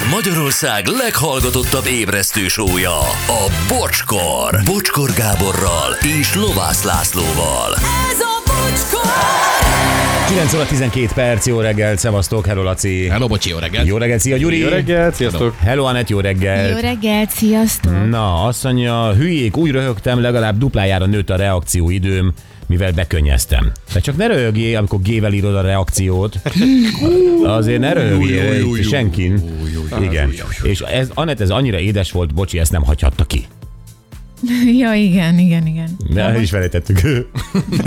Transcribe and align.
Ez 0.00 0.06
Magyarország 0.10 0.86
leghallgatottabb 0.86 1.86
ébresztő 1.86 2.48
sója, 2.48 2.98
a 3.26 3.52
Bocskor. 3.68 4.60
Bocskor 4.64 5.10
Gáborral 5.12 5.92
és 6.20 6.34
Lovász 6.34 6.84
Lászlóval. 6.84 7.74
Ez 8.10 8.20
a 8.20 8.42
bocskor! 8.46 9.00
9 10.28 10.54
óra 10.54 10.66
12 10.66 11.08
perc, 11.14 11.46
jó 11.46 11.60
reggel, 11.60 11.96
szevasztok, 11.96 12.46
hello 12.46 12.62
Laci. 12.62 13.08
Hello, 13.08 13.26
bocsi, 13.26 13.50
jó 13.50 13.58
reggelt. 13.58 13.86
Jó 13.86 13.96
reggel, 13.96 14.18
szia 14.18 14.36
Gyuri. 14.36 14.58
Jó 14.58 14.68
reggelt, 14.68 15.14
sziasztok! 15.14 15.56
Hello 15.58 15.84
Anett, 15.84 16.08
jó 16.08 16.20
reggel. 16.20 16.68
Jó 16.68 16.78
reggelt, 16.78 17.30
sziasztok! 17.30 18.08
Na, 18.08 18.44
azt 18.44 18.64
mondja, 18.64 19.12
hülyék, 19.12 19.56
úgy 19.56 19.70
röhögtem, 19.70 20.20
legalább 20.20 20.58
duplájára 20.58 21.06
nőtt 21.06 21.30
a 21.30 21.36
reakcióidőm, 21.36 22.32
mivel 22.70 22.92
bekönnyeztem. 22.92 23.72
De 23.92 24.00
csak 24.00 24.16
ne 24.16 24.26
röhögjél, 24.26 24.76
amikor 24.76 25.02
gével 25.02 25.32
írod 25.32 25.54
a 25.54 25.60
reakciót. 25.60 26.40
Azért 27.44 27.80
ne 27.80 27.92
röhögjél, 27.92 28.82
senkin. 28.82 29.40
Igen. 30.02 30.32
És 30.62 30.80
ez, 30.80 31.10
Anett, 31.14 31.40
ez 31.40 31.50
annyira 31.50 31.78
édes 31.78 32.12
volt, 32.12 32.34
bocsi, 32.34 32.58
ezt 32.58 32.72
nem 32.72 32.82
hagyhatta 32.82 33.24
ki. 33.24 33.46
Ja, 34.80 34.94
igen, 34.94 35.38
igen, 35.38 35.66
igen. 35.66 35.88
De 36.08 36.20
el 36.20 36.40
is 36.40 36.50
felejtettük. 36.50 37.00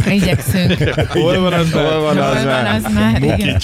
Igyekszünk. 0.10 0.78
Hol 1.10 1.40
van 1.40 1.54
az? 1.54 1.72
Hol 1.72 2.02
van 2.02 2.16
Hol 2.16 2.24
az 2.24 2.36
van 2.36 2.46
már? 2.46 2.76
az 2.76 2.94
már? 2.94 3.24
Igen. 3.24 3.62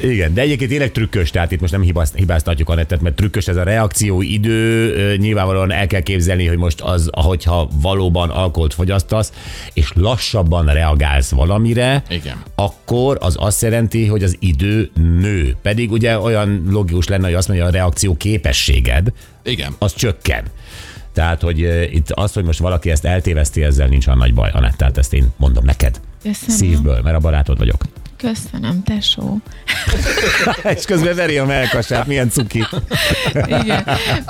Igen, 0.00 0.34
de 0.34 0.40
egyébként 0.40 0.70
tényleg 0.70 0.92
trükkös, 0.92 1.30
tehát 1.30 1.52
itt 1.52 1.60
most 1.60 1.72
nem 1.72 1.82
hibáz, 1.82 2.12
hibáztatjuk 2.14 2.68
Anettet, 2.68 3.00
mert 3.00 3.14
trükkös 3.14 3.48
ez 3.48 3.56
a 3.56 3.62
reakció 3.62 4.22
idő, 4.22 5.16
nyilvánvalóan 5.16 5.72
el 5.72 5.86
kell 5.86 6.00
képzelni, 6.00 6.46
hogy 6.46 6.56
most 6.56 6.80
az, 6.80 7.08
ahogyha 7.12 7.68
valóban 7.82 8.30
alkoholt 8.30 8.74
fogyasztasz, 8.74 9.32
és 9.72 9.90
lassabban 9.94 10.66
reagálsz 10.66 11.30
valamire, 11.30 12.02
Igen. 12.08 12.36
akkor 12.54 13.18
az 13.20 13.36
azt 13.38 13.62
jelenti, 13.62 14.06
hogy 14.06 14.22
az 14.22 14.36
idő 14.38 14.90
nő. 15.20 15.56
Pedig 15.62 15.92
ugye 15.92 16.18
olyan 16.18 16.66
logikus 16.70 17.08
lenne, 17.08 17.24
hogy 17.24 17.34
azt 17.34 17.48
mondja, 17.48 17.66
hogy 17.66 17.74
a 17.74 17.78
reakció 17.78 18.16
képességed, 18.16 19.12
Igen. 19.42 19.74
az 19.78 19.94
csökken. 19.94 20.44
Tehát, 21.14 21.42
hogy 21.42 21.58
itt 21.92 22.10
az, 22.10 22.32
hogy 22.32 22.44
most 22.44 22.58
valaki 22.58 22.90
ezt 22.90 23.04
eltéveszti, 23.04 23.62
ezzel 23.62 23.86
nincs 23.86 24.06
olyan 24.06 24.18
nagy 24.18 24.34
baj, 24.34 24.50
Anett, 24.52 24.74
tehát 24.76 24.98
ezt 24.98 25.12
én 25.12 25.26
mondom 25.36 25.64
neked. 25.64 26.00
Köszönöm. 26.22 26.56
Szívből, 26.56 27.00
mert 27.02 27.16
a 27.16 27.18
barátod 27.18 27.58
vagyok. 27.58 27.84
Köszönöm, 28.16 28.82
tesó. 28.82 29.36
És 30.76 30.84
közben 30.84 31.14
veri 31.14 31.38
a 31.38 31.44
melkasát, 31.44 32.06
milyen 32.06 32.30
cuki. 32.30 32.64
Igen. 33.46 33.84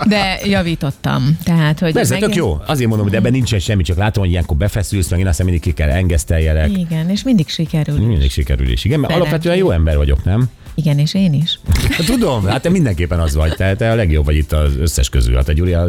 De 0.08 0.38
javítottam. 0.44 1.38
Tehát, 1.44 1.78
hogy 1.78 1.92
Persze, 1.92 2.16
tök 2.16 2.34
jó. 2.34 2.58
Azért 2.66 2.88
mondom, 2.88 3.06
hogy 3.06 3.16
ebben 3.16 3.32
nincsen 3.32 3.58
semmi, 3.58 3.82
csak 3.82 3.96
látom, 3.96 4.22
hogy 4.22 4.32
ilyenkor 4.32 4.56
befeszülsz, 4.56 5.10
meg 5.10 5.20
én 5.20 5.27
aztán 5.27 5.46
mindig 5.46 5.62
ki 5.62 5.72
kell 5.72 5.90
engeszteljelek. 5.90 6.78
Igen, 6.78 7.10
és 7.10 7.22
mindig 7.22 7.48
sikerül. 7.48 7.98
Mindig 8.06 8.30
sikerül 8.30 8.68
is. 8.68 8.84
Igen, 8.84 9.00
mert 9.00 9.12
Szerencsé. 9.12 9.30
alapvetően 9.30 9.64
jó 9.64 9.70
ember 9.70 9.96
vagyok, 9.96 10.24
nem? 10.24 10.50
Igen, 10.75 10.98
és 10.98 11.14
én 11.14 11.33
is. 11.33 11.58
Hát 11.91 12.06
tudom, 12.06 12.47
hát 12.47 12.62
te 12.62 12.69
mindenképpen 12.69 13.20
az 13.20 13.34
vagy, 13.34 13.55
te, 13.55 13.77
te 13.77 13.91
a 13.91 13.94
legjobb 13.94 14.25
vagy 14.25 14.36
itt 14.36 14.53
az 14.53 14.77
összes 14.78 15.08
közül. 15.08 15.34
Hát 15.36 15.48
a 15.48 15.53
Gyuri, 15.53 15.72
a, 15.72 15.86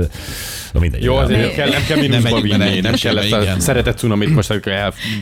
a 0.73 0.79
mindegy. 0.79 1.03
Jó, 1.03 1.15
azért 1.15 1.39
Ne- 1.39 1.45
nem 1.45 1.55
kell, 1.55 1.69
nem 1.69 1.85
kell 1.87 1.97
mínuszba 1.97 2.41
vinni, 2.41 2.63
egy 2.63 2.83
nem 2.83 2.93
kell 2.93 3.17
ezt 3.17 3.31
a 3.31 3.59
szeretet 3.59 3.97
cunamit 3.97 4.29
most. 4.29 4.53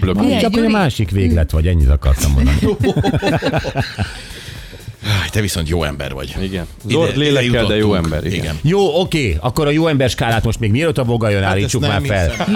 Ugye, 0.01 0.39
Csak 0.39 0.53
hogy 0.53 0.65
a 0.65 0.69
másik 0.69 1.09
véglet 1.09 1.51
vagy, 1.51 1.67
ennyit 1.67 1.89
akartam 1.89 2.31
mondani. 2.31 2.59
Áj, 5.21 5.29
te 5.29 5.41
viszont 5.41 5.69
jó 5.69 5.83
ember 5.83 6.13
vagy. 6.13 6.35
Igen. 6.41 6.65
Zord 6.89 7.17
lélekkel, 7.17 7.65
de 7.65 7.75
jó 7.75 7.93
ember. 7.95 8.25
Igen. 8.25 8.37
Igen. 8.37 8.59
Jó, 8.61 8.99
oké, 9.01 9.37
akkor 9.39 9.67
a 9.67 9.69
jó 9.69 9.87
ember 9.87 10.09
skálát 10.09 10.43
most 10.43 10.59
még 10.59 10.71
mielőtt 10.71 10.97
a 10.97 11.03
voga 11.03 11.29
jön, 11.29 11.43
állítsuk 11.43 11.83
ezt 11.83 11.91
már 11.91 12.01
fel. 12.05 12.47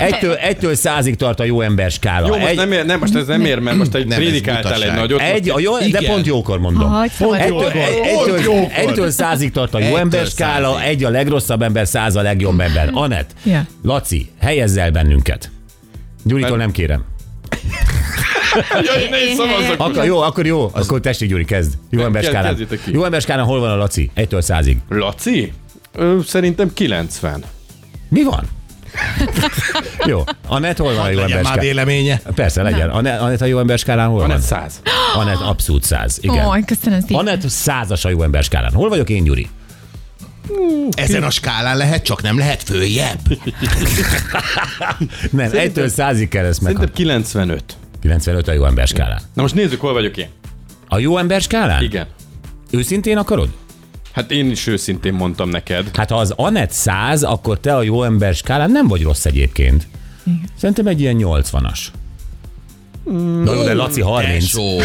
Egytől, 0.00 0.34
egytől 0.34 0.74
százig 0.74 1.16
tart 1.16 1.40
a 1.40 1.44
jó 1.44 1.60
ember 1.60 1.90
skála. 1.90 2.26
Jó, 2.26 2.34
most 2.36 2.46
egy, 2.46 2.56
nem, 2.56 2.72
ér, 2.72 2.84
nem, 2.84 2.98
most 2.98 3.14
ez 3.14 3.26
nem 3.26 3.44
ér, 3.44 3.58
mert 3.58 3.76
most 3.76 3.94
egy 3.94 4.06
Nem, 4.06 4.18
prédikáltál 4.18 4.82
egy 4.82 4.94
nagyot. 4.94 5.20
Egy, 5.20 5.50
a 5.50 5.58
jó, 5.58 5.78
de 5.78 5.84
Igen. 5.86 6.04
pont 6.04 6.26
jókor 6.26 6.58
mondom. 6.58 6.88
Ha, 6.90 7.08
szabad 7.08 7.34
Egytől, 7.34 7.56
jókor. 7.56 7.76
egy, 7.76 7.98
egytől, 8.04 8.66
egytől 8.74 9.10
százig 9.10 9.50
tart 9.52 9.74
a 9.74 9.78
jó 9.78 9.96
ember 9.96 10.26
skála, 10.26 10.82
egy 10.82 11.04
a 11.04 11.10
legrosszabb 11.10 11.62
ember, 11.62 11.86
száz 11.86 12.16
a 12.16 12.22
legjobb 12.22 12.60
ember. 12.60 12.90
Anett, 12.92 13.30
Ja. 13.44 13.66
Laci, 13.82 14.30
helyezz 14.40 14.76
el 14.76 14.90
bennünket. 14.90 15.50
Gyuritól 16.24 16.56
nem 16.56 16.70
kérem. 16.70 17.04
Jaj, 18.86 19.08
ne 19.10 19.24
is 19.24 19.34
szavazzak. 19.36 19.80
Akkor 19.80 20.04
jó, 20.04 20.18
akkor 20.20 20.46
jó. 20.46 20.70
Akkor 20.72 21.00
tessék, 21.00 21.28
Gyuri, 21.28 21.44
kezd. 21.44 21.72
Jó 21.90 21.98
Nem, 21.98 22.06
ember 22.06 22.20
kezd- 22.22 22.34
skálán. 22.36 22.56
kezdjétek 22.56 22.84
ki. 22.84 22.92
Jó 22.92 23.04
ember 23.04 23.20
skálán 23.20 23.44
hol 23.44 23.60
van 23.60 23.70
a 23.70 23.76
Laci? 23.76 24.10
Egytől 24.14 24.40
százig. 24.40 24.76
Laci? 24.88 25.52
Ö, 25.94 26.18
szerintem 26.26 26.72
90. 26.72 27.44
Mi 28.08 28.22
van? 28.22 28.48
jó. 30.06 30.24
Anett 30.46 30.76
hol 30.76 30.94
van 30.94 31.04
a 31.04 31.08
jó 31.08 31.18
Legyen 31.20 31.22
ember 31.22 31.42
már 31.42 31.44
skálán? 31.44 31.64
véleménye. 31.64 32.20
Persze, 32.34 32.62
legyen. 32.62 32.90
Anett, 32.90 33.20
Anett 33.20 33.40
a 33.40 33.44
jó 33.44 33.58
ember 33.58 33.78
skálán 33.78 34.08
hol 34.08 34.18
Van 34.18 34.26
van? 34.28 34.36
egy 34.36 34.42
100. 34.42 34.80
Anett 35.14 35.40
abszolút 35.40 35.84
száz. 35.84 36.18
Igen. 36.20 36.46
Ó, 36.46 36.50
köszönöm 36.66 37.00
szépen. 37.00 37.16
Anett 37.16 37.48
százas 37.48 38.04
a 38.04 38.08
jó 38.08 38.22
ember 38.22 38.42
skálán. 38.44 38.72
Hol 38.72 38.88
vagyok 38.88 39.08
én, 39.10 39.24
Gyuri? 39.24 39.48
Ezen 40.90 41.22
a 41.22 41.30
skálán 41.30 41.76
lehet, 41.76 42.02
csak 42.04 42.22
nem 42.22 42.38
lehet 42.38 42.62
följebb. 42.62 43.18
Nem, 45.30 45.50
egytől 45.52 45.88
százig 45.88 46.28
kell 46.28 46.44
ezt 46.44 46.60
meg. 46.60 46.72
Szerintem 46.72 46.94
95. 46.96 47.76
95 48.02 48.48
a 48.48 48.52
jó 48.52 48.64
ember 48.64 48.86
skálán. 48.86 49.20
Na 49.34 49.42
most 49.42 49.54
nézzük, 49.54 49.80
hol 49.80 49.92
vagyok 49.92 50.16
én. 50.16 50.28
A 50.88 50.98
jó 50.98 51.18
ember 51.18 51.40
skálán? 51.40 51.82
Igen. 51.82 52.06
Őszintén 52.70 53.16
akarod? 53.16 53.48
Hát 54.12 54.30
én 54.30 54.50
is 54.50 54.66
őszintén 54.66 55.14
mondtam 55.14 55.48
neked. 55.48 55.96
Hát 55.96 56.10
ha 56.10 56.16
az 56.16 56.32
Anett 56.36 56.70
100, 56.70 57.22
akkor 57.22 57.60
te 57.60 57.76
a 57.76 57.82
jó 57.82 58.02
ember 58.02 58.34
skálán 58.34 58.70
nem 58.70 58.88
vagy 58.88 59.02
rossz 59.02 59.24
egyébként. 59.24 59.86
Szerintem 60.56 60.86
egy 60.86 61.00
ilyen 61.00 61.16
80-as. 61.18 61.78
Na 63.04 63.54
jó, 63.54 63.62
de 63.62 63.74
Laci 63.74 64.00
30. 64.00 64.44
Tesó. 64.44 64.62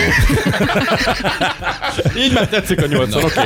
Így 2.24 2.34
már 2.34 2.48
tetszik 2.48 2.82
a 2.82 2.86
80, 2.88 3.24
oké. 3.24 3.42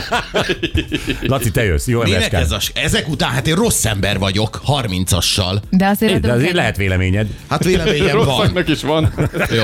Laci, 1.21 1.51
te 1.51 1.63
jössz, 1.63 1.87
jó 1.87 2.01
ember 2.01 2.17
Minek 2.17 2.33
ez 2.33 2.51
a, 2.51 2.59
ezek 2.73 3.09
után, 3.09 3.29
hát 3.29 3.47
én 3.47 3.55
rossz 3.55 3.85
ember 3.85 4.19
vagyok, 4.19 4.61
30-assal. 4.67 5.61
De 5.69 5.87
azért, 5.87 6.19
De 6.19 6.31
azért 6.31 6.53
lehet 6.53 6.77
véleményed. 6.77 7.27
Hát 7.49 7.63
véleményem 7.63 8.17
van. 8.17 8.25
Rosszaknak 8.25 8.69
is 8.69 8.81
van. 8.81 9.13
Jó. 9.51 9.63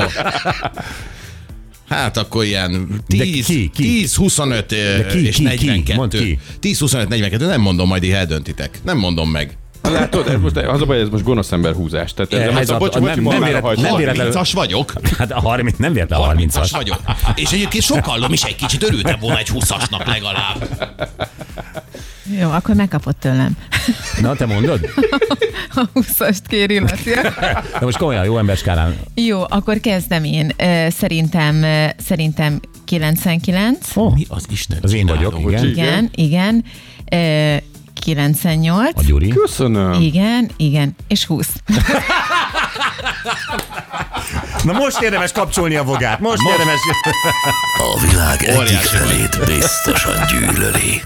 Hát 1.90 2.18
akkor 2.18 2.46
ilyen 2.46 3.02
10, 3.08 3.46
ki, 3.46 3.70
ki? 3.74 3.84
10 3.84 4.16
25 4.16 4.72
ö, 4.72 5.06
ki, 5.08 5.28
és 5.28 5.36
ki, 5.36 5.44
ki? 5.44 5.66
42. 5.66 5.94
Mondd 5.96 6.18
ki. 6.18 6.40
10, 6.60 6.80
25, 6.80 7.08
42, 7.08 7.46
nem 7.46 7.62
mondom, 7.62 7.88
majd 7.88 8.04
így 8.04 8.12
eldöntitek. 8.12 8.80
Nem 8.84 8.98
mondom 8.98 9.30
meg. 9.30 9.58
Látod, 9.92 10.28
ez 10.28 10.40
most, 10.42 10.58
az 10.58 10.82
a 10.82 10.86
baj, 10.86 11.00
ez 11.00 11.10
most 11.10 11.24
gonosz 11.24 11.52
ember 11.52 11.74
húzás. 11.74 12.14
Tehát 12.14 12.34
ez, 12.34 12.40
Ez 12.54 12.58
ez 12.58 12.70
a 12.70 12.76
a- 12.76 12.78
bocsi, 12.78 13.00
nem- 13.00 13.06
nem 13.20 13.24
nem, 13.24 13.44
vélet- 13.44 13.76
nem 13.82 13.96
véletlenül- 13.96 14.34
30-as 14.36 14.52
vagyok. 14.54 14.94
Hát 15.18 15.32
a 15.32 15.40
30, 15.40 15.78
nem 15.78 15.94
véletlen 15.94 16.20
a 16.20 16.34
30-as 16.34 16.36
30-as. 16.36 16.70
vagyok. 16.72 17.00
És 17.36 17.52
egyébként 17.52 17.84
sokallom 17.84 18.34
is 18.34 18.44
egy 18.44 18.56
kicsit, 18.56 18.84
örültem 18.84 19.20
volna 19.20 19.38
egy 19.38 19.50
20-asnak 19.54 20.06
legalább. 20.08 20.68
Jó, 22.40 22.50
akkor 22.52 22.76
megkapott 22.76 23.20
tőlem. 23.20 23.58
Na, 24.22 24.36
te 24.36 24.46
mondod? 24.46 24.80
A 25.76 25.84
20-ast 25.94 26.38
kéri. 26.48 26.80
De 27.80 27.80
most 27.82 27.98
komolyan, 27.98 28.26
jó 28.26 28.38
ember 28.38 28.58
skálán. 28.58 28.96
Jó, 29.16 29.42
akkor 29.50 29.80
kezdem 29.80 30.24
én. 30.24 30.52
Ö, 30.58 30.88
Szerintem, 30.90 31.64
ö, 31.64 31.86
szerintem 31.98 32.60
99. 32.86 33.88
Oh, 33.96 34.14
Mi 34.14 34.26
az 34.30 34.46
Isten 34.50 34.78
az 34.82 34.94
én 34.94 35.06
vagyok, 35.06 35.34
csináló? 35.38 35.50
igen. 35.50 35.66
Igen, 35.66 36.10
igen. 36.16 36.64
Ö, 38.08 38.12
98. 38.12 38.98
A 38.98 39.02
Gyuri. 39.06 39.28
Köszönöm. 39.28 40.02
Igen, 40.02 40.50
igen. 40.58 40.96
És 41.08 41.26
20. 41.26 41.48
Na 44.64 44.74
most 44.74 45.02
érdemes 45.02 45.32
kapcsolni 45.32 45.76
a 45.76 45.84
vogát. 45.84 46.20
Most, 46.20 46.42
most. 46.42 46.58
érdemes. 46.58 46.80
A 47.78 48.00
világ 48.10 48.44
egyik 48.44 48.78
felét 48.78 49.40
biztosan 49.46 50.16
gyűlöli. 50.32 51.02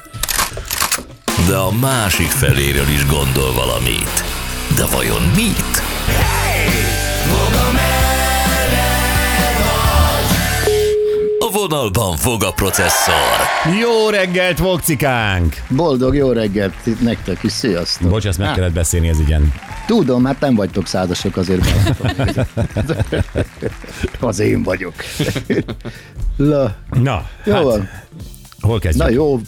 De 1.47 1.55
a 1.55 1.71
másik 1.71 2.29
feléről 2.29 2.87
is 2.87 3.05
gondol 3.05 3.53
valamit. 3.53 4.23
De 4.75 4.85
vajon 4.85 5.21
mit? 5.35 5.81
Vonalban 11.67 12.15
fog 12.17 12.43
a 12.43 12.51
processzor. 12.51 13.37
Jó 13.81 14.09
reggelt, 14.09 14.57
vokcikánk! 14.57 15.55
Boldog 15.69 16.15
jó 16.15 16.31
reggelt 16.31 16.73
nektek 17.01 17.43
is, 17.43 17.51
sziasztok! 17.51 18.09
Bocs, 18.09 18.25
ezt 18.25 18.37
meg 18.37 18.53
kellett 18.53 18.73
beszélni, 18.73 19.07
ez 19.07 19.19
igen. 19.19 19.53
Tudom, 19.87 20.25
hát 20.25 20.39
nem 20.39 20.55
vagytok 20.55 20.87
százasok, 20.87 21.37
azért. 21.37 21.61
Az 24.19 24.39
én 24.39 24.63
vagyok. 24.63 24.93
La, 26.37 26.75
Na, 26.89 27.25
jó 27.45 27.53
hát, 27.53 27.63
van. 27.63 27.89
hol 28.61 28.79
kezdjük? 28.79 29.03
Na 29.03 29.09
jó, 29.09 29.39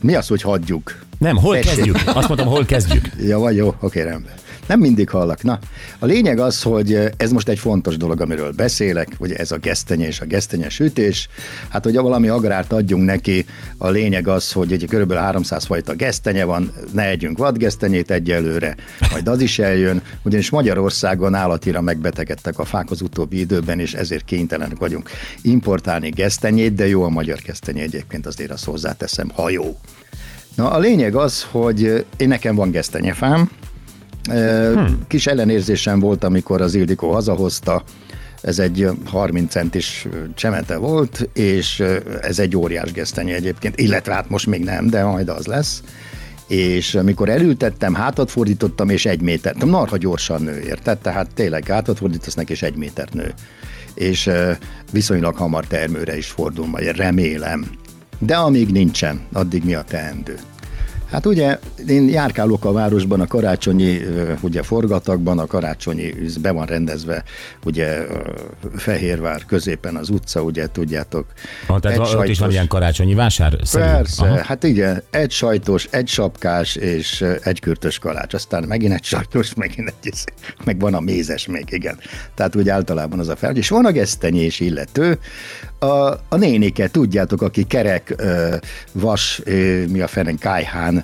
mi 0.00 0.14
az, 0.14 0.26
hogy 0.28 0.42
hagyjuk? 0.42 0.98
Nem, 1.18 1.36
hol 1.36 1.54
Tessék. 1.56 1.74
kezdjük? 1.74 1.96
Azt 2.06 2.28
mondtam, 2.28 2.48
hol 2.48 2.64
kezdjük? 2.64 3.10
Ja, 3.20 3.38
vagy 3.38 3.56
jó, 3.56 3.74
oké, 3.80 4.02
rendben. 4.02 4.32
Nem 4.66 4.80
mindig 4.80 5.08
hallak. 5.08 5.42
Na, 5.42 5.58
a 5.98 6.06
lényeg 6.06 6.38
az, 6.38 6.62
hogy 6.62 6.98
ez 7.16 7.30
most 7.30 7.48
egy 7.48 7.58
fontos 7.58 7.96
dolog, 7.96 8.20
amiről 8.20 8.52
beszélek, 8.52 9.08
hogy 9.18 9.32
ez 9.32 9.50
a 9.50 9.56
gesztenye 9.56 10.06
és 10.06 10.20
a 10.20 10.24
gesztenye 10.24 10.68
sütés. 10.68 11.28
Hát, 11.68 11.84
hogy 11.84 11.94
valami 11.94 12.28
agrárt 12.28 12.72
adjunk 12.72 13.04
neki, 13.04 13.46
a 13.78 13.88
lényeg 13.88 14.28
az, 14.28 14.52
hogy 14.52 14.72
egy 14.72 14.86
kb. 14.88 15.12
300 15.12 15.64
fajta 15.64 15.94
gesztenye 15.94 16.44
van, 16.44 16.72
ne 16.92 17.08
együnk 17.08 17.38
vadgesztenyét 17.38 18.10
egyelőre, 18.10 18.76
majd 19.10 19.28
az 19.28 19.40
is 19.40 19.58
eljön, 19.58 20.02
ugyanis 20.22 20.50
Magyarországon 20.50 21.34
állatira 21.34 21.80
megbetegedtek 21.80 22.58
a 22.58 22.64
fák 22.64 22.90
az 22.90 23.00
utóbbi 23.00 23.38
időben, 23.38 23.80
és 23.80 23.94
ezért 23.94 24.24
kénytelenek 24.24 24.78
vagyunk 24.78 25.10
importálni 25.42 26.08
gesztenyét, 26.08 26.74
de 26.74 26.86
jó 26.86 27.02
a 27.02 27.08
magyar 27.08 27.38
gesztenye 27.38 27.82
egyébként, 27.82 28.26
azért 28.26 28.50
azt 28.50 28.64
hozzáteszem, 28.64 29.30
ha 29.34 29.50
jó. 29.50 29.78
Na 30.54 30.70
a 30.70 30.78
lényeg 30.78 31.14
az, 31.14 31.46
hogy 31.50 32.06
én 32.16 32.28
nekem 32.28 32.54
van 32.54 32.70
gesztenyefám, 32.70 33.50
hmm. 34.30 34.98
kis 35.06 35.26
ellenérzésem 35.26 36.00
volt, 36.00 36.24
amikor 36.24 36.60
az 36.60 36.74
Ildikó 36.74 37.12
hazahozta, 37.12 37.82
ez 38.44 38.58
egy 38.58 38.88
30 39.04 39.50
centis 39.50 40.06
csemete 40.34 40.76
volt, 40.76 41.28
és 41.32 41.82
ez 42.20 42.38
egy 42.38 42.56
óriás 42.56 42.92
gesztenye 42.92 43.34
egyébként, 43.34 43.80
illetve 43.80 44.12
hát 44.14 44.28
most 44.28 44.46
még 44.46 44.64
nem, 44.64 44.86
de 44.86 45.04
majd 45.04 45.28
az 45.28 45.46
lesz. 45.46 45.82
És 46.46 46.94
amikor 46.94 47.28
elültettem, 47.28 47.94
hátat 47.94 48.30
fordítottam, 48.30 48.88
és 48.88 49.06
egy 49.06 49.20
méter, 49.20 49.54
narha 49.54 49.96
gyorsan 49.96 50.42
nő, 50.42 50.60
érted? 50.60 50.98
Tehát 50.98 51.34
tényleg 51.34 51.66
hátat 51.66 51.98
fordítasz 51.98 52.34
neki, 52.34 52.52
és 52.52 52.62
egy 52.62 52.76
méter 52.76 53.08
nő. 53.12 53.34
És 53.94 54.30
viszonylag 54.92 55.36
hamar 55.36 55.66
termőre 55.66 56.16
is 56.16 56.26
fordul, 56.26 56.66
majd 56.66 56.96
remélem. 56.96 57.70
De 58.18 58.36
amíg 58.36 58.70
nincsen, 58.70 59.20
addig 59.32 59.64
mi 59.64 59.74
a 59.74 59.82
teendő? 59.82 60.36
Hát 61.14 61.26
ugye 61.26 61.58
én 61.88 62.08
járkálok 62.08 62.64
a 62.64 62.72
városban 62.72 63.20
a 63.20 63.26
karácsonyi 63.26 64.00
ugye 64.40 64.62
forgatakban, 64.62 65.38
a 65.38 65.46
karácsonyi 65.46 66.14
be 66.40 66.50
van 66.50 66.66
rendezve 66.66 67.24
ugye 67.64 68.06
Fehérvár 68.76 69.44
középen 69.44 69.96
az 69.96 70.08
utca, 70.08 70.42
ugye 70.42 70.66
tudjátok. 70.66 71.26
Ha, 71.66 71.80
tehát 71.80 71.98
egy 71.98 72.06
sajtos, 72.06 72.30
is 72.30 72.38
van 72.38 72.50
ilyen 72.50 72.68
karácsonyi 72.68 73.14
vásár? 73.14 73.56
Persze, 73.72 74.24
Aha. 74.24 74.42
hát 74.42 74.62
igen, 74.62 75.02
egy 75.10 75.30
sajtos, 75.30 75.88
egy 75.90 76.08
sapkás 76.08 76.76
és 76.76 77.24
egy 77.42 77.60
kürtös 77.60 77.98
kalács, 77.98 78.34
aztán 78.34 78.64
megint 78.64 78.92
egy 78.92 79.04
sajtos, 79.04 79.54
megint 79.64 79.94
egy, 80.02 80.24
meg 80.64 80.80
van 80.80 80.94
a 80.94 81.00
mézes 81.00 81.46
még, 81.46 81.64
igen. 81.70 81.98
Tehát 82.34 82.56
úgy 82.56 82.68
általában 82.68 83.18
az 83.18 83.28
a 83.28 83.36
fel, 83.36 83.56
és 83.56 83.68
van 83.68 83.84
a 83.84 83.90
gesztenyés 83.90 84.60
illető, 84.60 85.18
a, 85.84 86.20
a 86.28 86.36
nénike, 86.36 86.88
tudjátok, 86.88 87.42
aki 87.42 87.64
kerek, 87.64 88.14
vas, 88.92 89.40
mi 89.88 90.00
a 90.00 90.06
fenen, 90.06 90.38
kájhán, 90.38 91.03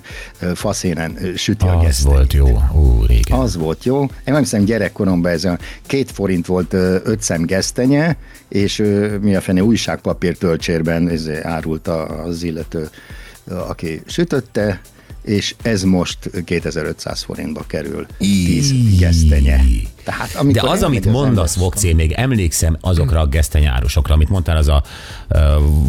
faszénen 0.53 1.17
süti 1.35 1.65
az 1.65 1.71
a 1.71 1.79
gesztenyét. 1.79 2.17
Az 2.17 2.17
volt 2.17 2.33
jó, 2.33 2.61
Ú, 2.73 3.05
régen. 3.05 3.39
Az 3.39 3.57
volt 3.57 3.83
jó. 3.83 4.01
Én 4.01 4.09
nem 4.33 4.37
hiszem 4.37 4.63
gyerekkoromban 4.63 5.31
ez 5.31 5.43
a 5.43 5.57
két 5.85 6.11
forint 6.11 6.45
volt 6.45 6.73
öt 7.03 7.21
szem 7.21 7.45
gesztenye, 7.45 8.17
és 8.49 8.83
mi 9.21 9.35
a 9.35 9.41
fene 9.41 9.63
újságpapír 9.63 10.37
töltsérben 10.37 11.09
ez 11.09 11.29
árult 11.41 11.87
az 11.87 12.43
illető, 12.43 12.89
aki 13.67 14.01
sütötte, 14.05 14.81
és 15.23 15.55
ez 15.61 15.83
most 15.83 16.17
2500 16.45 17.21
forintba 17.21 17.63
kerül 17.67 18.05
10 18.17 18.97
gesztenye. 18.97 19.61
Tehát, 20.03 20.35
amikor 20.35 20.61
De 20.61 20.69
az, 20.69 20.83
amit 20.83 21.05
mondasz, 21.05 21.55
Vokcé, 21.55 21.93
még 21.93 22.11
emlékszem 22.11 22.77
azokra 22.81 23.19
a 23.19 23.25
gesztenyárosokra, 23.25 24.13
amit 24.13 24.29
mondtál, 24.29 24.57
az 24.57 24.67
a 24.67 24.83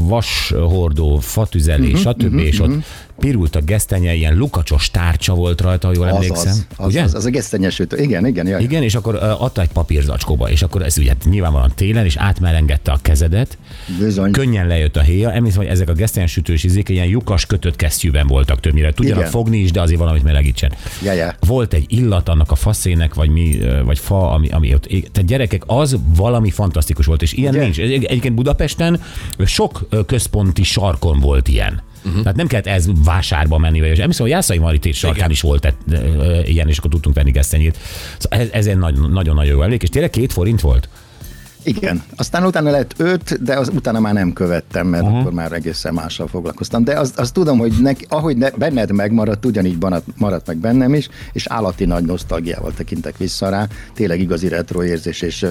vashordó, 0.06 1.18
fatüzelés, 1.18 1.92
uh-huh, 1.92 2.12
stb. 2.12 2.22
Uh-huh, 2.22 2.42
és 2.42 2.60
ott 2.60 2.68
uh-huh 2.68 2.84
pirult 3.22 3.56
a 3.56 3.60
gesztenye, 3.60 4.14
ilyen 4.14 4.36
lukacsos 4.36 4.90
tárcsa 4.90 5.34
volt 5.34 5.60
rajta, 5.60 5.86
ha 5.86 5.92
jól 5.96 6.06
az 6.06 6.14
emlékszem. 6.14 6.52
Az, 6.52 6.66
az, 6.76 6.86
ugye? 6.86 7.02
az, 7.02 7.14
az 7.14 7.24
a 7.24 7.30
gesztenyesütő. 7.30 7.96
Igen, 7.96 8.26
igen. 8.26 8.46
Jaj. 8.46 8.62
Igen, 8.62 8.82
és 8.82 8.94
akkor 8.94 9.14
adta 9.14 9.60
egy 9.60 9.68
papírzacskóba, 9.72 10.50
és 10.50 10.62
akkor 10.62 10.82
ez 10.82 10.98
ugye 10.98 11.12
nyilvánvalóan 11.24 11.72
télen, 11.74 12.04
és 12.04 12.16
átmelengette 12.16 12.92
a 12.92 12.98
kezedet. 13.02 13.58
Bizony. 13.98 14.30
Könnyen 14.30 14.66
lejött 14.66 14.96
a 14.96 15.00
héja. 15.00 15.32
Emlékszem, 15.32 15.62
hogy 15.62 15.70
ezek 15.70 15.88
a 15.88 15.92
gesztenyesütős 15.92 16.64
izék 16.64 16.88
ilyen 16.88 17.06
lyukas 17.06 17.46
kötött 17.46 17.76
kesztyűben 17.76 18.26
voltak 18.26 18.60
többnyire. 18.60 18.92
Tudjanak 18.92 19.20
igen. 19.20 19.30
fogni 19.30 19.58
is, 19.58 19.70
de 19.70 19.80
azért 19.80 19.98
valamit 19.98 20.22
melegítsen. 20.22 20.72
Ja, 21.02 21.12
ja. 21.12 21.34
Volt 21.40 21.74
egy 21.74 21.84
illat 21.88 22.28
annak 22.28 22.50
a 22.50 22.54
faszének, 22.54 23.14
vagy 23.14 23.28
mi, 23.28 23.58
vagy 23.84 23.98
fa, 23.98 24.32
ami, 24.32 24.48
ami 24.48 24.74
ott. 24.74 24.86
Tehát 24.86 25.24
gyerekek, 25.24 25.62
az 25.66 25.96
valami 26.16 26.50
fantasztikus 26.50 27.06
volt, 27.06 27.22
és 27.22 27.32
ilyen 27.32 27.54
ugye? 27.54 27.62
nincs. 27.62 27.78
Egyébként 27.78 28.34
Budapesten 28.34 29.00
sok 29.44 29.88
központi 30.06 30.62
sarkon 30.62 31.20
volt 31.20 31.48
ilyen. 31.48 31.82
Uh-huh. 32.04 32.22
Tehát 32.22 32.36
nem 32.36 32.46
kellett 32.46 32.66
ez 32.66 32.86
vásárba 33.04 33.58
menni, 33.58 33.80
vagy 33.80 33.88
emlékszem, 33.88 34.24
hogy 34.24 34.34
Jászai 34.34 34.58
Maritét 34.58 34.94
sarkán 34.94 35.30
is 35.30 35.40
volt 35.40 35.64
e, 35.64 35.74
e, 35.90 35.98
ilyen, 36.44 36.68
és 36.68 36.78
akkor 36.78 36.90
tudtunk 36.90 37.14
venni 37.14 37.30
gesztenyét. 37.30 37.78
Szóval 38.18 38.38
ez, 38.38 38.48
ez 38.52 38.66
egy 38.66 38.78
nagyon-nagyon 38.78 39.44
jó 39.44 39.62
emlék, 39.62 39.82
és 39.82 39.88
tényleg 39.88 40.10
két 40.10 40.32
forint 40.32 40.60
volt? 40.60 40.88
Igen, 41.64 42.02
aztán 42.16 42.44
utána 42.44 42.70
lett 42.70 42.94
öt, 42.96 43.42
de 43.42 43.58
az, 43.58 43.68
utána 43.68 44.00
már 44.00 44.12
nem 44.12 44.32
követtem, 44.32 44.86
mert 44.86 45.02
uh-huh. 45.02 45.18
akkor 45.18 45.32
már 45.32 45.52
egészen 45.52 45.94
mással 45.94 46.26
foglalkoztam. 46.26 46.84
De 46.84 46.98
azt, 46.98 47.18
azt 47.18 47.32
tudom, 47.32 47.58
hogy 47.58 47.72
neki, 47.80 48.06
ahogy 48.08 48.36
ne, 48.36 48.50
benned 48.50 48.92
megmaradt, 48.92 49.46
ugyanígy 49.46 49.76
maradt, 49.80 50.06
maradt 50.16 50.46
meg 50.46 50.56
bennem 50.56 50.94
is, 50.94 51.08
és 51.32 51.46
állati 51.46 51.84
nagy 51.84 52.04
nosztalgiával 52.04 52.72
tekintek 52.74 53.16
vissza 53.16 53.48
rá. 53.48 53.66
Tényleg 53.94 54.20
igazi 54.20 54.48
retro 54.48 54.84
érzés, 54.84 55.22
és, 55.22 55.46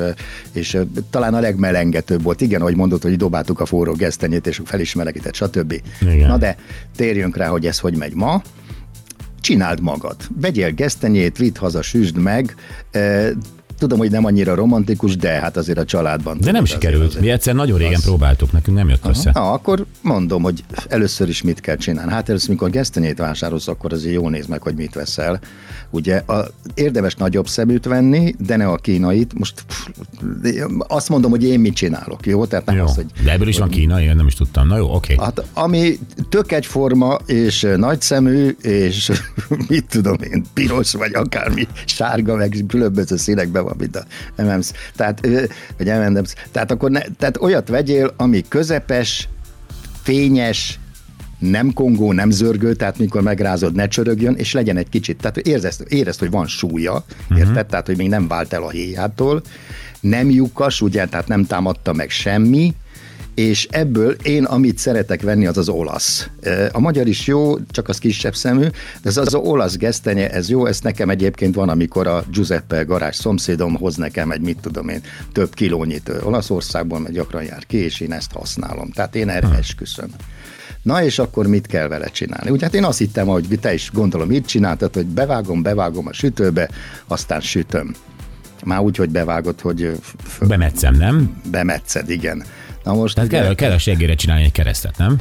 és 0.54 0.78
talán 1.10 1.34
a 1.34 1.40
legmelengetőbb 1.40 2.24
volt. 2.24 2.42
Igen, 2.42 2.62
ahogy 2.62 2.76
mondott, 2.76 3.02
hogy 3.02 3.18
dobáltuk 3.18 3.60
a 3.60 3.66
forró 3.66 3.94
gesztenyét, 3.94 4.48
és 4.48 4.62
felismelegített, 4.66 5.34
stb. 5.34 5.82
Igen. 6.02 6.28
Na 6.28 6.38
de 6.38 6.56
térjünk 6.96 7.38
rá, 7.38 7.48
hogy 7.48 7.66
ez 7.66 7.80
hogy 7.80 7.98
megy 7.98 8.14
ma 8.14 8.42
csináld 9.42 9.82
magad. 9.82 10.16
Vegyél 10.42 10.72
gesztenyét, 10.72 11.38
vidd 11.38 11.58
haza, 11.58 11.82
süsd 11.82 12.18
meg, 12.18 12.56
Tudom, 13.82 14.00
hogy 14.00 14.12
nem 14.12 14.26
annyira 14.26 14.56
romantikus, 14.56 15.16
de 15.16 15.30
hát 15.30 15.58
azért 15.58 15.78
a 15.78 15.86
családban. 15.86 16.38
De 16.42 16.52
nem 16.52 16.66
sikerült. 16.66 17.08
Azért. 17.08 17.24
Mi 17.24 17.30
egyszer 17.30 17.56
nagyon 17.56 17.78
régen 17.78 17.94
az... 17.94 18.04
próbáltuk, 18.04 18.52
nekünk 18.52 18.78
nem 18.78 18.90
jött 18.90 19.02
Aha. 19.02 19.10
össze. 19.10 19.32
Na, 19.34 19.52
akkor 19.52 19.86
mondom, 20.02 20.44
hogy 20.44 20.64
először 20.88 21.30
is 21.30 21.42
mit 21.42 21.60
kell 21.60 21.76
csinálni. 21.76 22.12
Hát 22.12 22.30
először, 22.30 22.50
mikor 22.50 22.70
gesztenyét 22.70 23.18
vásárolsz, 23.18 23.68
akkor 23.68 23.94
azért 23.94 24.14
jó 24.14 24.30
néz 24.30 24.46
meg, 24.48 24.62
hogy 24.62 24.76
mit 24.76 24.94
veszel. 24.94 25.40
Ugye 25.90 26.16
a, 26.18 26.48
érdemes 26.74 27.16
nagyobb 27.16 27.48
szeműt 27.48 27.86
venni, 27.86 28.36
de 28.46 28.56
ne 28.56 28.68
a 28.68 28.76
kínait. 28.76 29.34
Most 29.34 29.64
pff, 29.68 29.88
azt 30.78 31.10
mondom, 31.10 31.32
hogy 31.32 31.44
én 31.44 31.60
mit 31.60 31.74
csinálok, 31.74 32.26
jó? 32.26 32.46
Tehát 32.46 32.66
nem 32.66 32.76
jó. 32.76 32.84
az, 32.84 32.96
hogy, 32.96 33.06
de 33.24 33.32
ebből 33.32 33.48
is 33.48 33.58
van 33.58 33.70
kínai, 33.70 34.04
én 34.04 34.16
nem 34.16 34.28
is 34.28 34.36
tudtam. 34.36 34.68
Na 34.68 34.78
jó, 34.78 34.94
oké. 34.94 35.14
Okay. 35.14 35.26
Hát 35.26 35.46
ami 35.54 36.00
tök 36.30 36.52
egyforma, 36.52 37.18
és 37.26 37.68
nagy 37.76 38.02
szemű, 38.02 38.56
és 38.62 39.12
mit 39.70 39.86
tudom 39.86 40.18
én, 40.32 40.46
piros 40.54 40.94
vagy 40.94 41.14
akármi, 41.14 41.68
sárga, 41.86 42.36
meg 42.36 42.64
különböző 42.68 43.16
színekben 43.16 43.64
van, 43.64 43.71
mint 43.80 43.96
a 43.96 44.06
MMS. 44.42 44.72
Tehát, 44.96 45.20
vagy 45.78 45.88
M&M's. 45.88 46.34
Tehát 46.52 46.72
akkor 46.72 46.92
ne, 46.92 47.02
tehát 47.18 47.38
olyat 47.42 47.68
vegyél, 47.68 48.14
ami 48.18 48.44
közepes, 48.48 49.30
fényes, 50.04 50.80
nem 51.40 51.74
kongó, 51.74 52.12
nem 52.12 52.30
zörgő, 52.30 52.74
tehát 52.74 52.98
mikor 52.98 53.22
megrázod, 53.22 53.76
ne 53.76 53.88
csörögjön, 53.88 54.36
és 54.36 54.54
legyen 54.54 54.78
egy 54.78 54.90
kicsit, 54.90 55.18
tehát 55.18 55.38
érezd, 55.38 55.86
érezd 55.88 56.20
hogy 56.20 56.30
van 56.30 56.48
súlya, 56.48 57.04
uh-huh. 57.22 57.38
érted? 57.38 57.66
Tehát, 57.66 57.86
hogy 57.86 57.98
még 57.98 58.10
nem 58.10 58.28
vált 58.28 58.54
el 58.54 58.64
a 58.64 58.70
héjától, 58.70 59.42
nem 60.00 60.30
lyukas, 60.30 60.82
ugye, 60.82 61.06
tehát 61.06 61.28
nem 61.28 61.46
támadta 61.46 61.94
meg 61.94 62.10
semmi, 62.10 62.74
és 63.36 63.68
ebből 63.72 64.16
én, 64.24 64.44
amit 64.44 64.78
szeretek 64.78 65.22
venni, 65.22 65.46
az 65.46 65.58
az 65.58 65.70
olasz. 65.70 66.30
A 66.72 66.80
magyar 66.80 67.08
is 67.08 67.28
jó, 67.28 67.60
csak 67.60 67.88
az 67.88 67.98
kisebb 67.98 68.36
szemű, 68.36 68.66
de 69.02 69.10
ez 69.10 69.18
az 69.18 69.36
olasz 69.36 69.78
gesztenye, 69.78 70.30
ez 70.30 70.50
jó, 70.50 70.66
ez 70.66 70.80
nekem 70.80 71.10
egyébként 71.10 71.56
van, 71.56 71.70
amikor 71.70 72.08
a 72.08 72.24
Giuseppe 72.32 72.84
garázs 72.84 73.16
szomszédom 73.16 73.76
hoz 73.76 73.96
nekem 73.96 74.32
egy, 74.32 74.42
mit 74.42 74.58
tudom 74.62 74.90
én, 74.90 75.02
több 75.32 75.54
kilónyit 75.54 76.12
Olaszországból, 76.24 77.00
mert 77.00 77.14
gyakran 77.14 77.44
jár 77.44 77.66
ki, 77.66 77.78
és 77.78 78.00
én 78.00 78.12
ezt 78.12 78.32
használom. 78.32 78.92
Tehát 78.92 79.16
én 79.16 79.30
erre 79.30 79.48
esküszöm. 79.58 80.10
Na 80.82 81.04
és 81.04 81.20
akkor 81.20 81.48
mit 81.48 81.68
kell 81.68 81.88
vele 81.88 82.08
csinálni? 82.08 82.50
Ugye 82.50 82.66
hát 82.66 82.74
én 82.74 82.84
azt 82.84 82.98
hittem, 82.98 83.28
hogy 83.28 83.58
te 83.62 83.74
is 83.74 83.90
gondolom, 83.94 84.28
mit 84.28 84.46
csináltad, 84.46 84.94
hogy 84.94 85.06
bevágom, 85.06 85.62
bevágom 85.62 86.08
a 86.08 86.14
sütőbe, 86.14 86.70
aztán 87.08 87.42
sütöm. 87.42 87.96
Már 88.66 88.80
úgy, 88.80 88.98
hogy 88.98 89.10
bevágod, 89.10 89.60
hogy... 89.60 89.92
Föl... 90.24 90.48
Bemetszem, 90.48 90.96
nem? 90.96 91.42
Bemetszed, 91.52 92.10
igen. 92.10 92.44
Na 92.84 92.94
most... 92.94 93.16
Tehát 93.16 93.30
kell, 93.30 93.56
kell 93.56 93.72
a 93.72 93.78
seggére 93.78 94.16
csinálni 94.16 94.44
egy 94.44 94.52
keresztet, 94.52 94.98
nem? 94.98 95.20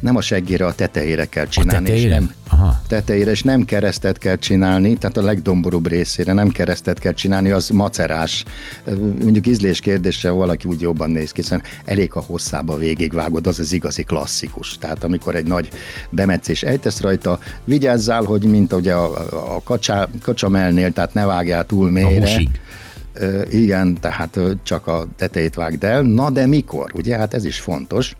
nem 0.00 0.16
a 0.16 0.20
seggére, 0.20 0.66
a 0.66 0.74
tetejére 0.74 1.24
kell 1.24 1.46
csinálni. 1.46 1.76
A 1.76 1.88
tetejére? 1.88 2.14
És 2.14 2.20
nem, 2.20 2.32
Aha. 2.48 2.80
tetejére, 2.88 3.30
és 3.30 3.42
nem 3.42 3.64
keresztet 3.64 4.18
kell 4.18 4.36
csinálni, 4.36 4.96
tehát 4.96 5.16
a 5.16 5.22
legdomborúbb 5.22 5.86
részére 5.86 6.32
nem 6.32 6.48
keresztet 6.48 6.98
kell 6.98 7.12
csinálni, 7.12 7.50
az 7.50 7.68
macerás. 7.68 8.44
Mondjuk 9.22 9.46
ízlés 9.46 9.80
kérdése 9.80 10.30
valaki 10.30 10.68
úgy 10.68 10.80
jobban 10.80 11.10
néz 11.10 11.32
ki, 11.32 11.40
hiszen 11.40 11.62
elég 11.84 12.10
a 12.14 12.20
hosszába 12.20 12.76
végigvágod, 12.76 13.46
az 13.46 13.58
az 13.58 13.72
igazi 13.72 14.02
klasszikus. 14.02 14.78
Tehát 14.78 15.04
amikor 15.04 15.34
egy 15.34 15.46
nagy 15.46 15.68
bemetszés 16.10 16.62
ejtesz 16.62 17.00
rajta, 17.00 17.38
vigyázzál, 17.64 18.22
hogy 18.22 18.44
mint 18.44 18.72
ugye 18.72 18.92
a, 18.92 19.12
a 19.56 19.62
kacsá, 19.64 20.08
kacsamelnél, 20.22 20.92
tehát 20.92 21.14
ne 21.14 21.24
vágjál 21.24 21.66
túl 21.66 21.90
mélyre. 21.90 22.24
A 22.24 22.40
igen, 23.50 23.96
tehát 24.00 24.38
csak 24.62 24.86
a 24.86 25.06
tetejét 25.16 25.54
vágd 25.54 25.84
el. 25.84 26.02
Na 26.02 26.30
de 26.30 26.46
mikor? 26.46 26.90
Ugye, 26.94 27.16
hát 27.16 27.34
ez 27.34 27.44
is 27.44 27.58
fontos. 27.60 28.16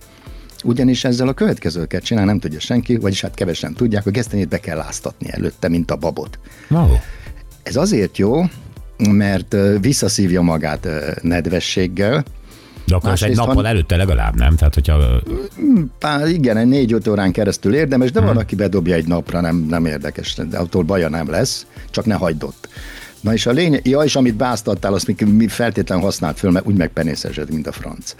Ugyanis 0.65 1.05
ezzel 1.05 1.29
a 1.29 1.33
következő 1.33 1.85
kell 1.87 2.01
csinálni, 2.01 2.29
nem 2.31 2.39
tudja 2.39 2.61
senki, 2.61 2.97
vagyis 2.97 3.21
hát 3.21 3.35
kevesen 3.35 3.75
tudják, 3.75 4.03
hogy 4.03 4.13
gesztenyét 4.13 4.49
be 4.49 4.59
kell 4.61 4.79
áztatni 4.81 5.27
előtte, 5.31 5.69
mint 5.69 5.91
a 5.91 5.97
babot. 5.97 6.39
Wow. 6.69 6.97
Ez 7.63 7.77
azért 7.77 8.19
jó, 8.19 8.43
mert 9.11 9.57
visszaszívja 9.81 10.41
magát 10.43 10.89
nedvességgel, 11.23 12.25
De 12.87 12.95
akkor 12.95 13.13
egy 13.21 13.37
napon 13.37 13.55
van- 13.55 13.65
előtte 13.65 13.97
legalább, 13.97 14.37
nem? 14.37 14.57
Tehát, 14.57 14.75
hogyha 14.75 15.23
Pár, 15.99 16.29
igen, 16.29 16.57
egy 16.57 16.67
négy-öt 16.67 17.09
órán 17.09 17.33
keresztül 17.33 17.75
érdemes, 17.75 18.11
Mhm. 18.11 18.19
de 18.19 18.25
van, 18.27 18.37
aki 18.37 18.55
bedobja 18.55 18.95
egy 18.95 19.07
napra, 19.07 19.41
nem, 19.41 19.57
nem 19.57 19.87
érdekes, 19.87 20.35
de 20.51 20.59
attól 20.59 20.83
baja 20.83 21.09
nem 21.09 21.31
lesz, 21.31 21.67
csak 21.91 22.05
ne 22.05 22.15
hagyd 22.15 22.43
ott. 22.43 22.69
Na 23.21 23.33
és 23.33 23.47
a 23.47 23.51
lényeg, 23.51 23.87
ja, 23.87 24.01
és 24.01 24.17
amit 24.17 24.35
beáztattál, 24.35 24.95
azt 24.95 25.25
mi, 25.25 25.49
feltétlenül 25.49 26.05
használt 26.05 26.39
föl, 26.39 26.51
mert 26.51 26.67
úgy 26.67 26.77
megpenészesed, 26.77 27.53
mint 27.53 27.67
a 27.67 27.73
franc. 27.73 28.15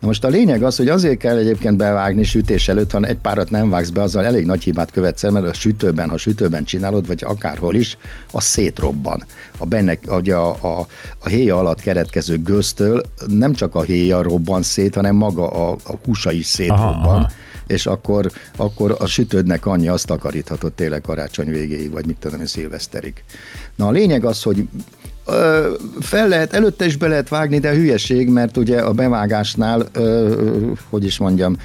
Na 0.00 0.06
most 0.06 0.24
a 0.24 0.28
lényeg 0.28 0.62
az, 0.62 0.76
hogy 0.76 0.88
azért 0.88 1.18
kell 1.18 1.36
egyébként 1.36 1.76
bevágni 1.76 2.24
sütés 2.24 2.68
előtt, 2.68 2.90
ha 2.90 3.02
egy 3.02 3.16
párat 3.16 3.50
nem 3.50 3.70
vágsz 3.70 3.88
be, 3.88 4.02
azzal 4.02 4.24
elég 4.24 4.46
nagy 4.46 4.62
hibát 4.62 4.90
követsz 4.90 5.24
el, 5.24 5.30
mert 5.30 5.46
a 5.46 5.52
sütőben, 5.52 6.08
ha 6.08 6.16
sütőben 6.16 6.64
csinálod, 6.64 7.06
vagy 7.06 7.24
akárhol 7.24 7.74
is, 7.74 7.98
az 8.32 8.44
szétrobban. 8.44 9.24
A 9.58 9.66
benne, 9.66 9.98
a, 10.06 10.30
a, 10.66 10.86
a 11.18 11.28
héja 11.28 11.58
alatt 11.58 11.80
keretkező 11.80 12.42
gőztől 12.42 13.02
nem 13.26 13.52
csak 13.52 13.74
a 13.74 13.82
héja 13.82 14.22
robban 14.22 14.62
szét, 14.62 14.94
hanem 14.94 15.16
maga 15.16 15.48
a, 15.50 15.76
a 15.84 15.94
húsa 16.04 16.32
is 16.32 16.46
szétrobban. 16.46 16.94
Aha, 16.94 17.14
aha. 17.14 17.30
És 17.66 17.86
akkor, 17.86 18.30
akkor 18.56 18.96
a 18.98 19.06
sütődnek 19.06 19.66
annyi 19.66 19.88
azt 19.88 20.06
takaríthatod 20.06 20.72
tényleg 20.72 21.00
karácsony 21.00 21.50
végéig, 21.50 21.90
vagy 21.90 22.06
mit 22.06 22.16
tudom, 22.16 22.40
én, 22.40 22.46
szilveszterig. 22.46 23.24
Na 23.76 23.86
a 23.86 23.90
lényeg 23.90 24.24
az, 24.24 24.42
hogy 24.42 24.68
fel 26.00 26.28
lehet, 26.28 26.52
előtte 26.52 26.86
is 26.86 26.96
be 26.96 27.08
lehet 27.08 27.28
vágni, 27.28 27.58
de 27.58 27.74
hülyeség, 27.74 28.28
mert 28.28 28.56
ugye 28.56 28.80
a 28.80 28.92
bevágásnál, 28.92 29.86
hogy 30.90 31.04
is 31.04 31.18
mondjam, 31.18 31.56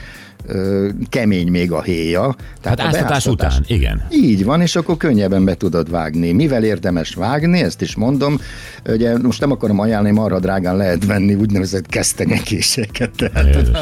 kemény 1.10 1.48
még 1.48 1.71
a 1.71 1.81
héja. 1.81 2.36
hát 2.63 2.79
a 2.79 2.83
áztatás 2.83 3.25
után, 3.25 3.63
igen. 3.67 4.07
így 4.12 4.45
van, 4.45 4.62
és 4.62 4.75
akkor 4.75 4.98
könnyebben 4.98 5.45
be 5.45 5.55
tudod 5.55 5.89
vágni. 5.89 6.31
Mivel 6.31 6.63
érdemes 6.63 7.13
vágni, 7.13 7.62
ezt 7.62 7.81
is 7.81 7.95
mondom. 7.95 8.39
Ugye 8.86 9.17
most 9.17 9.39
nem 9.39 9.51
akarom 9.51 9.79
ajánlani, 9.79 10.13
marha 10.13 10.39
drágán 10.39 10.77
lehet 10.77 11.05
venni 11.05 11.33
úgynevezett 11.33 11.86
kesztenyekéseket. 11.86 13.10
Tehát 13.15 13.55
Jézus. 13.55 13.77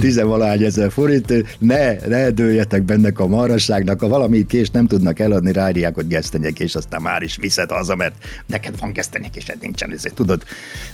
tizenvalány 0.00 0.62
ezer 0.62 0.90
forint, 0.90 1.58
ne, 1.58 1.92
ne 2.06 2.30
dőljetek 2.30 2.82
bennek 2.82 3.18
a 3.18 3.26
marhasságnak, 3.26 4.00
ha 4.00 4.08
valami 4.08 4.46
kést 4.46 4.72
nem 4.72 4.86
tudnak 4.86 5.18
eladni, 5.18 5.52
ráírják, 5.52 5.94
hogy 5.94 6.06
gesztenyekés, 6.06 6.74
aztán 6.74 7.02
már 7.02 7.22
is 7.22 7.36
viszed 7.36 7.70
haza, 7.70 7.96
mert 7.96 8.14
neked 8.46 8.74
van 8.80 8.92
gesztenyekésed, 8.92 9.56
nincsen, 9.60 9.92
ezért 9.92 10.14
tudod, 10.14 10.42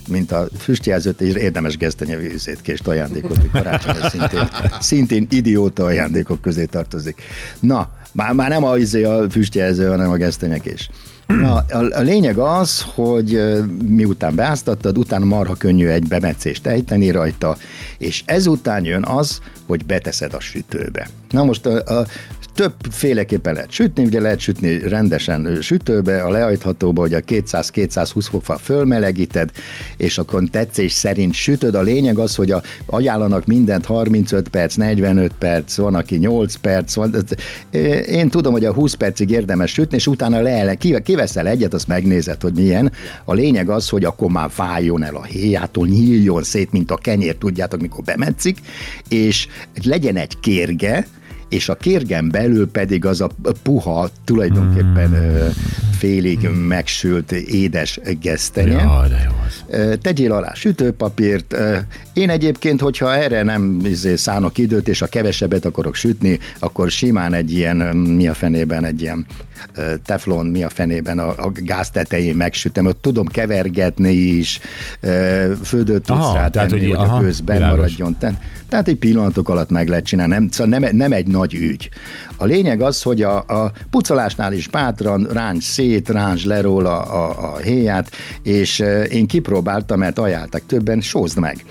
mint 0.08 0.32
a 0.32 0.48
füstjelzőt, 0.58 1.20
és 1.20 1.34
érdemes 1.34 1.76
gesztenyevőzét 1.76 2.60
kést 2.62 2.88
ajándékozni 2.88 3.50
karácsonyra 3.78 4.08
szintén, 4.08 4.48
szintén 4.80 5.26
idióta 5.30 5.84
ajándékok 5.84 6.40
közé 6.40 6.64
tartozik. 6.64 7.22
Na, 7.60 7.88
már, 8.12 8.32
már 8.32 8.48
nem 8.48 8.64
a, 8.64 8.76
izé 8.76 9.02
a 9.02 9.30
füstjelző, 9.30 9.88
hanem 9.88 10.10
a 10.10 10.16
gesztenyekés. 10.16 10.90
Na, 11.26 11.54
a, 11.54 11.98
a 11.98 12.00
lényeg 12.00 12.38
az, 12.38 12.84
hogy 12.94 13.42
miután 13.88 14.34
beáztattad, 14.34 14.98
utána 14.98 15.24
marha 15.24 15.54
könnyű 15.54 15.86
egy 15.86 16.08
bemetszést 16.08 16.66
ejteni 16.66 17.10
rajta, 17.10 17.56
és 17.98 18.22
ezután 18.26 18.84
jön 18.84 19.04
az, 19.04 19.40
hogy 19.66 19.84
beteszed 19.84 20.34
a 20.34 20.40
sütőbe. 20.40 21.08
Na 21.30 21.44
most 21.44 21.66
a, 21.66 21.98
a 21.98 22.06
többféleképpen 22.54 23.54
lehet 23.54 23.70
sütni, 23.70 24.04
ugye 24.04 24.20
lehet 24.20 24.38
sütni 24.38 24.78
rendesen 24.88 25.58
sütőbe, 25.60 26.22
a 26.22 26.30
leajthatóba, 26.30 27.00
hogy 27.00 27.14
a 27.14 27.20
200-220 27.20 28.26
fokra 28.30 28.56
fölmelegíted, 28.56 29.50
és 29.96 30.18
akkor 30.18 30.42
tetszés 30.50 30.92
szerint 30.92 31.34
sütöd. 31.34 31.74
A 31.74 31.82
lényeg 31.82 32.18
az, 32.18 32.34
hogy 32.34 32.50
a, 32.50 32.62
ajánlanak 32.86 33.46
mindent 33.46 33.84
35 33.84 34.48
perc, 34.48 34.74
45 34.74 35.32
perc, 35.38 35.76
van, 35.76 35.94
aki 35.94 36.16
8 36.16 36.54
perc, 36.54 36.94
van. 36.94 37.14
Én 38.06 38.28
tudom, 38.28 38.52
hogy 38.52 38.64
a 38.64 38.72
20 38.72 38.94
percig 38.94 39.30
érdemes 39.30 39.70
sütni, 39.72 39.96
és 39.96 40.06
utána 40.06 40.40
le, 40.40 40.74
kive- 40.74 41.02
kiveszel 41.02 41.46
egyet, 41.46 41.74
azt 41.74 41.86
megnézed, 41.86 42.42
hogy 42.42 42.52
milyen. 42.52 42.92
A 43.24 43.32
lényeg 43.32 43.70
az, 43.70 43.88
hogy 43.88 44.04
akkor 44.04 44.30
már 44.30 44.50
váljon 44.56 45.04
el 45.04 45.14
a 45.14 45.22
héjától, 45.22 45.86
nyíljon 45.86 46.42
szét, 46.42 46.72
mint 46.72 46.90
a 46.90 46.96
kenyér, 46.96 47.36
tudjátok, 47.36 47.80
mikor 47.80 48.04
bemetszik, 48.04 48.58
és 49.08 49.46
legyen 49.84 50.16
egy 50.16 50.40
kérge, 50.40 51.06
és 51.52 51.68
a 51.68 51.74
kérgen 51.74 52.30
belül 52.30 52.70
pedig 52.70 53.04
az 53.04 53.20
a 53.20 53.30
puha, 53.62 54.08
tulajdonképpen 54.24 55.12
ö, 55.12 55.48
félig 55.98 56.48
megsült 56.66 57.32
édes 57.32 58.00
gesztenye. 58.20 58.82
Ö, 59.68 59.96
Tegyél 59.96 60.32
alá 60.32 60.54
sütőpapírt. 60.54 61.56
Én 62.12 62.30
egyébként, 62.30 62.80
hogyha 62.80 63.14
erre 63.14 63.42
nem 63.42 63.80
izé, 63.84 64.16
szánok 64.16 64.58
időt, 64.58 64.88
és 64.88 65.02
a 65.02 65.06
kevesebbet 65.06 65.64
akarok 65.64 65.94
sütni, 65.94 66.38
akkor 66.58 66.90
simán 66.90 67.34
egy 67.34 67.52
ilyen, 67.52 67.80
ö, 67.80 67.92
mi 67.92 68.28
a 68.28 68.34
fenében, 68.34 68.84
egy 68.84 69.00
ilyen 69.02 69.26
teflon, 70.04 70.46
mi 70.46 70.62
a 70.62 70.68
fenében 70.68 71.18
a, 71.18 71.28
a 71.28 71.52
gáz 71.54 71.90
tetején 71.90 72.34
megsütöm, 72.36 72.86
ott 72.86 73.02
tudom 73.02 73.26
kevergetni 73.26 74.12
is, 74.12 74.60
fődőt 75.62 76.02
tudsz 76.04 76.18
Aha, 76.18 76.34
rá 76.34 76.48
tehát, 76.48 76.68
tenni, 76.68 76.80
hogy- 76.88 76.96
hogy 76.96 77.06
aha, 77.06 77.16
a 77.16 77.20
gőz 77.20 77.40
benn 77.40 77.56
világos. 77.56 77.76
maradjon. 77.78 78.16
Te- 78.18 78.38
Tehát 78.68 78.88
egy 78.88 78.96
pillanatok 78.96 79.48
alatt 79.48 79.70
meg 79.70 79.88
lehet 79.88 80.04
csinálni, 80.04 80.32
nem, 80.32 80.48
szóval 80.50 80.78
nem, 80.78 80.96
nem 80.96 81.12
egy 81.12 81.26
nagy 81.26 81.54
ügy. 81.54 81.88
A 82.36 82.44
lényeg 82.44 82.80
az, 82.80 83.02
hogy 83.02 83.22
a, 83.22 83.36
a 83.36 83.72
pucolásnál 83.90 84.52
is 84.52 84.68
bátran 84.68 85.28
ráncs 85.32 85.62
szét, 85.62 86.08
ráncs 86.08 86.44
le 86.44 86.60
róla 86.60 87.02
a, 87.02 87.52
a 87.54 87.56
héját, 87.56 88.10
és 88.42 88.82
én 89.10 89.26
kipróbáltam, 89.26 89.98
mert 89.98 90.18
ajánlták 90.18 90.62
többen, 90.66 91.00
sózd 91.00 91.38
meg. 91.38 91.64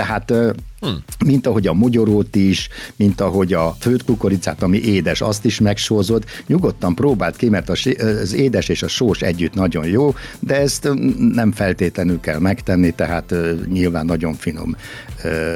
Tehát 0.00 0.32
Hmm. 0.80 0.96
Mint 1.24 1.46
ahogy 1.46 1.66
a 1.66 1.72
mogyorót 1.72 2.36
is, 2.36 2.68
mint 2.96 3.20
ahogy 3.20 3.52
a 3.52 3.76
főtt 3.80 4.04
kukoricát, 4.04 4.62
ami 4.62 4.78
édes, 4.78 5.20
azt 5.20 5.44
is 5.44 5.60
megsózod. 5.60 6.24
Nyugodtan 6.46 6.94
próbáld 6.94 7.36
ki, 7.36 7.48
mert 7.48 7.68
az 7.68 8.32
édes 8.34 8.68
és 8.68 8.82
a 8.82 8.88
sós 8.88 9.20
együtt 9.20 9.54
nagyon 9.54 9.86
jó, 9.86 10.14
de 10.38 10.60
ezt 10.60 10.88
nem 11.32 11.52
feltétlenül 11.52 12.20
kell 12.20 12.38
megtenni, 12.38 12.90
tehát 12.90 13.34
nyilván 13.68 14.06
nagyon 14.06 14.34
finom 14.34 14.76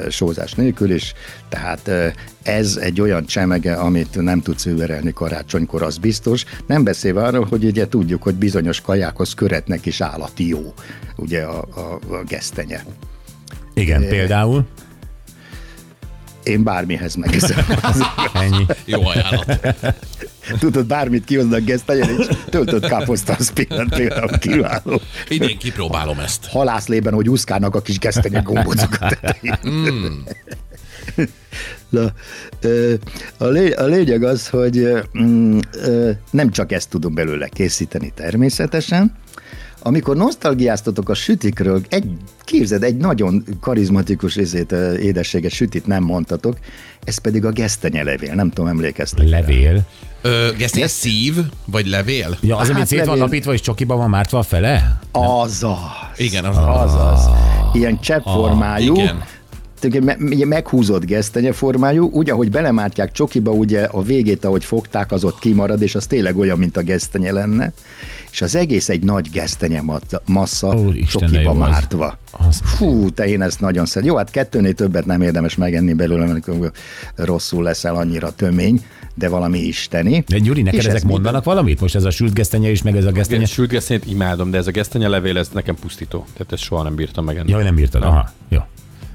sózás 0.09 0.53
nélkül 0.53 0.91
is. 0.91 1.13
Tehát 1.49 1.91
ez 2.43 2.77
egy 2.77 3.01
olyan 3.01 3.27
csemege, 3.27 3.75
amit 3.75 4.23
nem 4.23 4.41
tudsz 4.41 4.67
őverelni 4.67 5.13
karácsonykor, 5.13 5.83
az 5.83 5.99
biztos. 5.99 6.45
Nem 6.67 6.85
beszélve 6.85 7.23
arról, 7.23 7.47
hogy 7.51 7.65
ugye 7.65 7.89
tudjuk, 7.89 8.23
hogy 8.23 8.35
bizonyos 8.35 8.81
kajákhoz 8.81 9.35
köretnek 9.35 9.87
is 9.87 10.01
állati 10.01 10.49
jó, 10.49 10.75
ugye 11.17 11.43
a, 11.43 11.65
a, 11.75 12.15
a 12.15 12.23
gesztenye. 12.29 12.85
Igen, 13.75 14.09
például. 14.09 14.67
Én 16.43 16.63
bármihez 16.63 17.15
megeszem. 17.15 17.65
Ennyi. 18.35 18.67
Jó 18.85 19.07
ajánlat. 19.07 19.77
Tudod, 20.59 20.87
bármit 20.87 21.25
kihoznak 21.25 21.61
gesztenyen, 21.61 22.09
és 22.19 22.27
töltött 22.51 22.87
káposzta, 22.87 23.35
az 23.39 23.53
például, 23.53 24.39
kiváló. 24.39 25.01
Idén 25.29 25.59
kipróbálom 25.59 26.19
ezt. 26.19 26.47
Halászlében, 26.47 27.15
hogy 27.15 27.29
úszkálnak 27.29 27.75
a 27.75 27.83
kis 27.83 27.99
gesztenye 27.99 28.41
gombócok 28.41 28.97
a 29.01 29.09
tetején. 29.09 29.59
Na, 31.89 32.13
a, 33.37 33.47
lé, 33.47 33.73
a 33.73 33.85
lényeg 33.85 34.23
az, 34.23 34.49
hogy 34.49 34.89
mm, 35.19 35.59
nem 36.31 36.51
csak 36.51 36.73
ezt 36.73 36.89
tudom 36.89 37.15
belőle 37.15 37.49
készíteni 37.49 38.13
természetesen, 38.15 39.15
amikor 39.83 40.17
nosztalgiáztatok 40.17 41.09
a 41.09 41.15
sütikről, 41.15 41.81
egy, 41.89 42.05
képzeld, 42.45 42.83
egy 42.83 42.97
nagyon 42.97 43.45
karizmatikus 43.61 44.37
ezért, 44.37 44.73
ö, 44.73 44.95
édességes 44.97 45.55
sütit 45.55 45.87
nem 45.87 46.03
mondtatok, 46.03 46.57
ez 47.05 47.19
pedig 47.19 47.45
a 47.45 47.51
gesztenyelevél, 47.51 48.35
nem 48.35 48.49
tudom, 48.51 48.67
emlékeztek. 48.71 49.29
Levél. 49.29 49.83
Ö, 50.23 50.49
Gesztenye 50.59 50.87
szív, 50.87 51.35
vagy 51.65 51.87
levél? 51.87 52.37
Ja, 52.41 52.57
az, 52.57 52.67
amit 52.67 52.79
Hát 52.79 52.87
szét 52.87 52.99
van 52.99 53.07
levél. 53.09 53.23
lapítva, 53.23 53.53
és 53.53 53.61
csokiba 53.61 53.97
van 53.97 54.11
mártva 54.11 54.39
a 54.39 54.43
fele? 54.43 54.99
Azaz. 55.13 55.79
Igen, 56.17 56.45
az 56.45 56.57
Azaz. 56.57 57.29
Ilyen 57.73 58.01
cseppformájú. 58.01 58.95
igen. 58.95 59.25
Me- 60.03 60.19
ugye 60.21 60.47
meghúzott 60.47 61.05
gesztenye 61.05 61.53
formájú, 61.53 62.11
úgy, 62.11 62.31
ahogy 62.31 62.51
belemártják 62.51 63.13
csokiba, 63.13 63.51
ugye 63.51 63.83
a 63.83 64.03
végét, 64.03 64.45
ahogy 64.45 64.65
fogták, 64.65 65.13
az 65.13 65.25
ott 65.25 65.39
kimarad, 65.39 65.83
és 65.83 65.95
az 65.95 66.07
tényleg 66.07 66.37
olyan, 66.39 66.59
mint 66.59 66.77
a 66.77 66.83
gesztenye 66.83 67.33
lenne. 67.33 67.73
És 68.31 68.43
az 68.43 68.55
egész 68.55 68.89
egy 68.89 69.03
nagy 69.03 69.31
gesztenye 69.33 69.83
ma- 69.83 69.99
massza 70.27 70.75
de 70.75 71.05
csokiba 71.07 71.53
mártva. 71.55 72.19
Az. 72.31 72.61
Fú, 72.65 73.11
te 73.11 73.27
én 73.27 73.43
ezt 73.43 73.61
nagyon 73.61 73.87
szeretem. 73.87 74.13
Jó, 74.13 74.19
hát 74.19 74.31
kettőnél 74.31 74.75
többet 74.75 75.07
nem 75.07 75.23
érdemes 75.23 75.57
megenni 75.57 75.93
belőle, 75.93 76.27
mert 76.27 76.49
rosszul 77.15 77.63
leszel 77.63 77.95
annyira 77.95 78.31
tömény, 78.33 78.85
de 79.15 79.29
valami 79.29 79.59
isteni. 79.59 80.25
De 80.29 80.39
Gyuri, 80.39 80.63
neked 80.63 80.79
És 80.79 80.85
ezek 80.85 80.97
ez 80.97 81.03
minden- 81.03 81.21
mondanak 81.23 81.45
valamit? 81.45 81.81
Most 81.81 81.95
ez 81.95 82.05
a 82.05 82.11
sült 82.11 82.35
gesztenye 82.35 82.71
is, 82.71 82.83
meg 82.83 82.97
ez 82.97 83.05
a 83.05 83.11
gesztenye? 83.11 83.37
Igen, 83.41 83.51
sült 83.51 83.71
gesztenyét 83.71 84.07
imádom, 84.07 84.51
de 84.51 84.59
ez 84.59 84.67
a 84.67 84.71
gesztenye 84.71 85.09
levél, 85.09 85.39
ez 85.39 85.49
nekem 85.53 85.75
pusztító. 85.75 86.25
Tehát 86.33 86.53
ezt 86.53 86.63
soha 86.63 86.83
nem 86.83 86.95
bírtam 86.95 87.25
megenni. 87.25 87.51
Jaj, 87.51 87.63
nem 87.63 87.79
írtad. 87.79 88.03
Aha, 88.03 88.31
jó. 88.49 88.59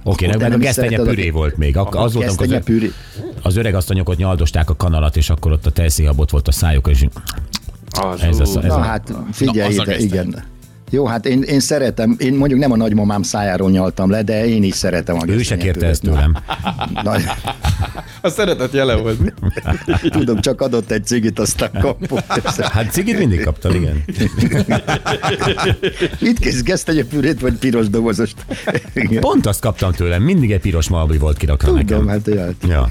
Oké, 0.04 0.26
okay, 0.26 0.38
te 0.38 0.38
meg 0.38 0.46
a 0.46 0.50
nem 0.50 0.60
is 0.60 0.66
gesztenye 0.66 0.90
szereted 0.90 1.08
a- 1.08 1.10
püré 1.16 1.30
volt 1.30 1.58
még. 1.58 1.78
Ak- 1.78 1.96
az 1.96 2.14
volt, 2.14 2.28
amikor 2.28 2.54
az, 2.54 2.62
az 3.42 3.56
öreg 3.56 3.76
asszonyok 3.76 4.10
ott 4.10 4.18
nyaldosták 4.18 4.70
a 4.70 4.76
kanalat, 4.76 5.18
és 5.18 5.30
akkor 5.30 5.52
ott 5.52 5.66
a 5.66 5.72
tejszínhabot 5.72 6.30
volt 6.32 6.48
a 6.48 6.52
szájuk, 6.52 6.88
és 6.88 7.06
Az, 7.92 8.22
Ez 8.22 8.40
az- 8.40 8.58
ez 8.58 8.64
Na 8.64 8.76
a- 8.76 8.82
hát 8.82 9.14
figyelj 9.32 9.76
Na, 9.76 9.82
az 9.82 9.88
a 9.88 9.92
ide, 9.92 10.04
igen. 10.04 10.44
Jó, 10.90 11.06
hát 11.06 11.26
én, 11.26 11.42
én 11.42 11.60
szeretem, 11.60 12.16
én 12.20 12.34
mondjuk 12.34 12.60
nem 12.60 12.72
a 12.72 12.76
nagymamám 12.76 13.22
szájáról 13.22 13.70
nyaltam 13.70 14.10
le, 14.10 14.24
de 14.24 14.46
én 14.46 14.64
is 14.64 14.76
szeretem 14.76 15.18
a 15.20 15.28
Ő 15.28 15.42
se 15.42 15.58
kérte 15.58 15.88
ezt 15.88 16.02
tőlem. 16.02 16.36
Na, 17.04 17.12
A 18.22 18.30
szeretet 18.30 18.74
jele 18.74 18.96
volt. 18.96 19.34
tudom, 20.18 20.42
csak 20.42 20.62
adott 20.62 20.92
egy 20.92 21.06
cigit, 21.06 21.40
aztán 21.40 21.70
kapott. 21.80 22.26
Hát 22.62 22.92
cigit 22.92 23.18
mindig 23.18 23.44
kaptam, 23.44 23.74
igen. 23.74 24.04
Mit 26.20 26.40
kész 26.40 26.64
gesztenyepürét, 26.64 27.40
vagy 27.40 27.54
piros 27.54 27.90
dobozost? 27.90 28.36
Pont 29.20 29.46
azt 29.46 29.62
kaptam 29.62 29.92
tőlem, 29.92 30.24
mindig 30.24 30.52
egy 30.52 30.60
piros 30.60 30.90
malbi 30.90 31.18
volt 31.18 31.38
kirakva 31.38 31.68
Tudom, 31.68 32.06
nekem. 32.06 32.08
hát 32.08 32.28
ja. 32.68 32.88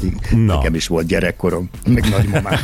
Ja. 0.00 0.36
Na. 0.36 0.54
Nekem 0.54 0.74
is 0.74 0.86
volt 0.86 1.06
gyerekkorom, 1.06 1.70
meg 1.86 2.08
nagymamám. 2.08 2.58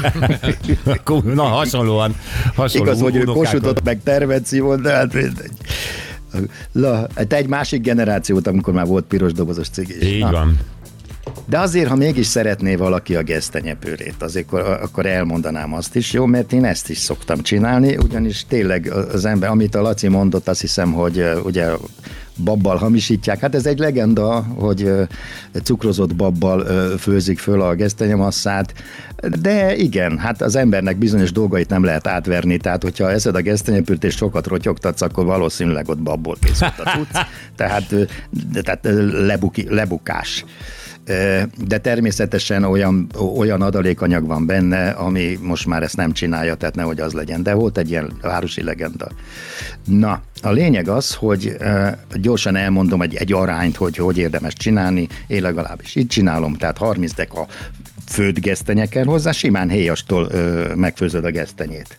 Na, 1.34 1.42
hasonlóan, 1.42 2.16
hasonló 2.54 2.86
Igaz, 2.86 3.00
hogy 3.00 3.16
ő 3.16 3.24
kosutott, 3.24 3.82
meg 3.82 4.00
tervenci 4.02 4.60
volt, 4.60 4.80
de 4.80 4.92
hát 4.92 5.12
mindegy. 5.14 5.50
La, 6.72 7.08
hát 7.14 7.32
egy 7.32 7.46
másik 7.46 7.82
generációt, 7.82 8.46
amikor 8.46 8.74
már 8.74 8.86
volt 8.86 9.04
piros 9.04 9.32
dobozos 9.32 9.68
cigi 9.68 9.96
is. 10.00 10.06
Így 10.06 10.20
Na, 10.20 10.30
van. 10.30 10.58
De 11.52 11.58
azért, 11.58 11.88
ha 11.88 11.96
mégis 11.96 12.26
szeretné 12.26 12.74
valaki 12.74 13.16
a 13.16 13.22
gesztenyepőrét, 13.22 14.22
azért 14.22 14.52
akkor, 14.52 15.06
elmondanám 15.06 15.74
azt 15.74 15.96
is, 15.96 16.12
jó, 16.12 16.26
mert 16.26 16.52
én 16.52 16.64
ezt 16.64 16.90
is 16.90 16.98
szoktam 16.98 17.42
csinálni, 17.42 17.96
ugyanis 17.96 18.44
tényleg 18.48 18.92
az 19.12 19.24
ember, 19.24 19.50
amit 19.50 19.74
a 19.74 19.82
Laci 19.82 20.08
mondott, 20.08 20.48
azt 20.48 20.60
hiszem, 20.60 20.92
hogy 20.92 21.24
ugye 21.44 21.70
babbal 22.44 22.76
hamisítják. 22.76 23.40
Hát 23.40 23.54
ez 23.54 23.66
egy 23.66 23.78
legenda, 23.78 24.46
hogy 24.54 24.92
cukrozott 25.62 26.14
babbal 26.14 26.60
főzik 26.98 27.38
föl 27.38 27.60
a 27.60 27.74
gesztenyemasszát, 27.74 28.74
de 29.40 29.76
igen, 29.76 30.18
hát 30.18 30.42
az 30.42 30.56
embernek 30.56 30.96
bizonyos 30.96 31.32
dolgait 31.32 31.68
nem 31.68 31.84
lehet 31.84 32.06
átverni, 32.06 32.56
tehát 32.56 32.82
hogyha 32.82 33.10
eszed 33.10 33.34
a 33.34 33.40
gesztenyepürt 33.40 34.04
és 34.04 34.14
sokat 34.14 34.46
rotyogtatsz, 34.46 35.00
akkor 35.00 35.24
valószínűleg 35.24 35.88
ott 35.88 36.02
babból 36.02 36.36
készült 36.40 36.78
a 36.78 36.90
cucc, 36.90 37.26
tehát, 37.56 37.94
tehát 38.62 38.88
lebuki, 39.26 39.66
lebukás. 39.68 40.44
De 41.66 41.78
természetesen 41.82 42.64
olyan, 42.64 43.06
olyan 43.36 43.62
adalékanyag 43.62 44.26
van 44.26 44.46
benne, 44.46 44.90
ami 44.90 45.38
most 45.42 45.66
már 45.66 45.82
ezt 45.82 45.96
nem 45.96 46.12
csinálja, 46.12 46.54
tehát 46.54 46.74
nehogy 46.74 47.00
az 47.00 47.12
legyen. 47.12 47.42
De 47.42 47.54
volt 47.54 47.78
egy 47.78 47.90
ilyen 47.90 48.12
városi 48.20 48.62
legenda. 48.62 49.08
Na, 49.84 50.22
a 50.42 50.50
lényeg 50.50 50.88
az, 50.88 51.14
hogy 51.14 51.56
gyorsan 52.14 52.56
elmondom 52.56 53.02
egy, 53.02 53.14
egy 53.14 53.32
arányt, 53.32 53.76
hogy 53.76 53.96
hogy 53.96 54.18
érdemes 54.18 54.52
csinálni. 54.52 55.08
Én 55.26 55.42
legalábbis 55.42 55.94
így 55.94 56.06
csinálom, 56.06 56.54
tehát 56.54 56.78
30 56.78 57.14
deka 57.14 57.46
főtt 58.06 58.38
gesztenye 58.38 58.86
kell 58.86 59.04
hozzá, 59.04 59.32
simán 59.32 59.68
héjastól 59.68 60.28
ö, 60.30 60.74
megfőzöd 60.74 61.24
a 61.24 61.30
gesztenyét. 61.30 61.96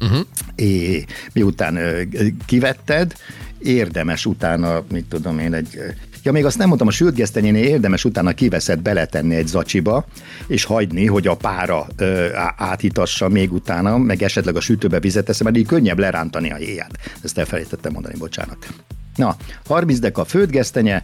Uh-huh. 0.00 0.26
É, 0.54 1.04
miután 1.32 1.76
ö, 1.76 2.02
kivetted, 2.46 3.14
érdemes 3.58 4.26
utána, 4.26 4.82
mit 4.90 5.04
tudom 5.04 5.38
én, 5.38 5.54
egy 5.54 5.78
Ja, 6.24 6.32
még 6.32 6.44
azt 6.44 6.58
nem 6.58 6.66
mondtam, 6.66 6.88
a 6.88 6.90
sült 6.90 7.14
gesztenyénél 7.14 7.64
érdemes 7.64 8.04
utána 8.04 8.32
kiveszed 8.32 8.80
beletenni 8.80 9.34
egy 9.34 9.46
zacsiba, 9.46 10.06
és 10.46 10.64
hagyni, 10.64 11.06
hogy 11.06 11.26
a 11.26 11.36
pára 11.36 11.86
ö, 11.96 12.32
á- 12.34 12.54
átitassa 12.56 13.28
még 13.28 13.52
utána, 13.52 13.98
meg 13.98 14.22
esetleg 14.22 14.56
a 14.56 14.60
sütőbe 14.60 15.00
vizet 15.00 15.24
teszem, 15.24 15.46
mert 15.46 15.58
így 15.58 15.66
könnyebb 15.66 15.98
lerántani 15.98 16.50
a 16.50 16.54
héját. 16.54 16.98
Ezt 17.22 17.38
elfelejtettem 17.38 17.92
mondani, 17.92 18.14
bocsánat. 18.18 18.66
Na, 19.16 19.36
30 19.66 19.98
deka 19.98 20.24
főtt 20.24 20.50
gesztenye, 20.50 21.02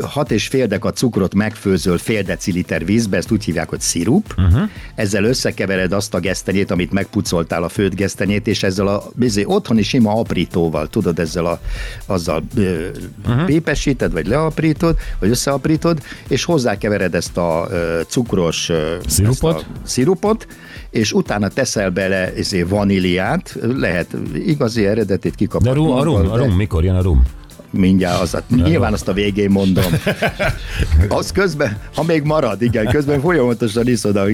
6 0.00 0.30
és 0.30 0.46
fél 0.46 0.66
deka 0.66 0.90
cukrot 0.90 1.34
megfőzöl 1.34 1.98
fél 1.98 2.22
deciliter 2.22 2.84
vízbe, 2.84 3.16
ezt 3.16 3.30
úgy 3.30 3.44
hívják, 3.44 3.68
hogy 3.68 3.80
szirup. 3.80 4.34
Uh-huh. 4.36 4.70
Ezzel 4.94 5.24
összekevered 5.24 5.92
azt 5.92 6.14
a 6.14 6.20
gesztenyét, 6.20 6.70
amit 6.70 6.92
megpucoltál 6.92 7.62
a 7.62 7.68
főtt 7.68 7.94
gesztenyét, 7.94 8.46
és 8.46 8.62
ezzel 8.62 8.86
a 8.86 9.02
bizony, 9.14 9.44
otthoni 9.46 9.82
sima 9.82 10.12
aprítóval, 10.12 10.88
tudod, 10.88 11.18
ezzel 11.18 11.46
a, 11.46 11.60
azzal 12.06 12.42
ö, 12.54 12.88
uh-huh. 13.26 13.44
pépesíted, 13.44 14.12
vagy 14.12 14.26
leaprítod, 14.26 14.96
vagy 15.18 15.30
összeaprítod, 15.30 16.02
és 16.28 16.44
hozzákevered 16.44 17.14
ezt 17.14 17.36
a 17.36 17.66
ö, 17.70 18.00
cukros 18.06 18.68
ö, 18.68 18.96
Szirupot? 19.06 19.56
ezt 19.56 19.64
a 19.64 19.86
szirupot, 19.86 20.46
és 20.90 21.12
utána 21.12 21.48
teszel 21.48 21.90
bele 21.90 22.32
ezé 22.34 22.62
vaníliát, 22.62 23.56
lehet 23.60 24.16
igazi 24.34 24.86
eredetét 24.86 25.30
De 25.30 25.36
kikapni. 25.36 25.68
a 25.68 25.72
rum, 25.72 25.90
a 25.90 26.02
rum, 26.02 26.30
a 26.30 26.36
rum, 26.36 26.52
mikor 26.52 26.84
jön 26.88 26.96
a 26.96 27.02
rum? 27.02 27.22
Mindjárt 27.70 28.20
az, 28.20 28.36
nyilván 28.48 28.92
azt 28.92 29.08
a 29.08 29.12
végén 29.12 29.50
mondom. 29.50 29.92
Az 31.08 31.32
közben, 31.32 31.78
ha 31.94 32.02
még 32.02 32.22
marad, 32.22 32.62
igen, 32.62 32.86
közben 32.86 33.20
folyamatosan 33.20 33.88
iszod 33.88 34.16
a 34.16 34.24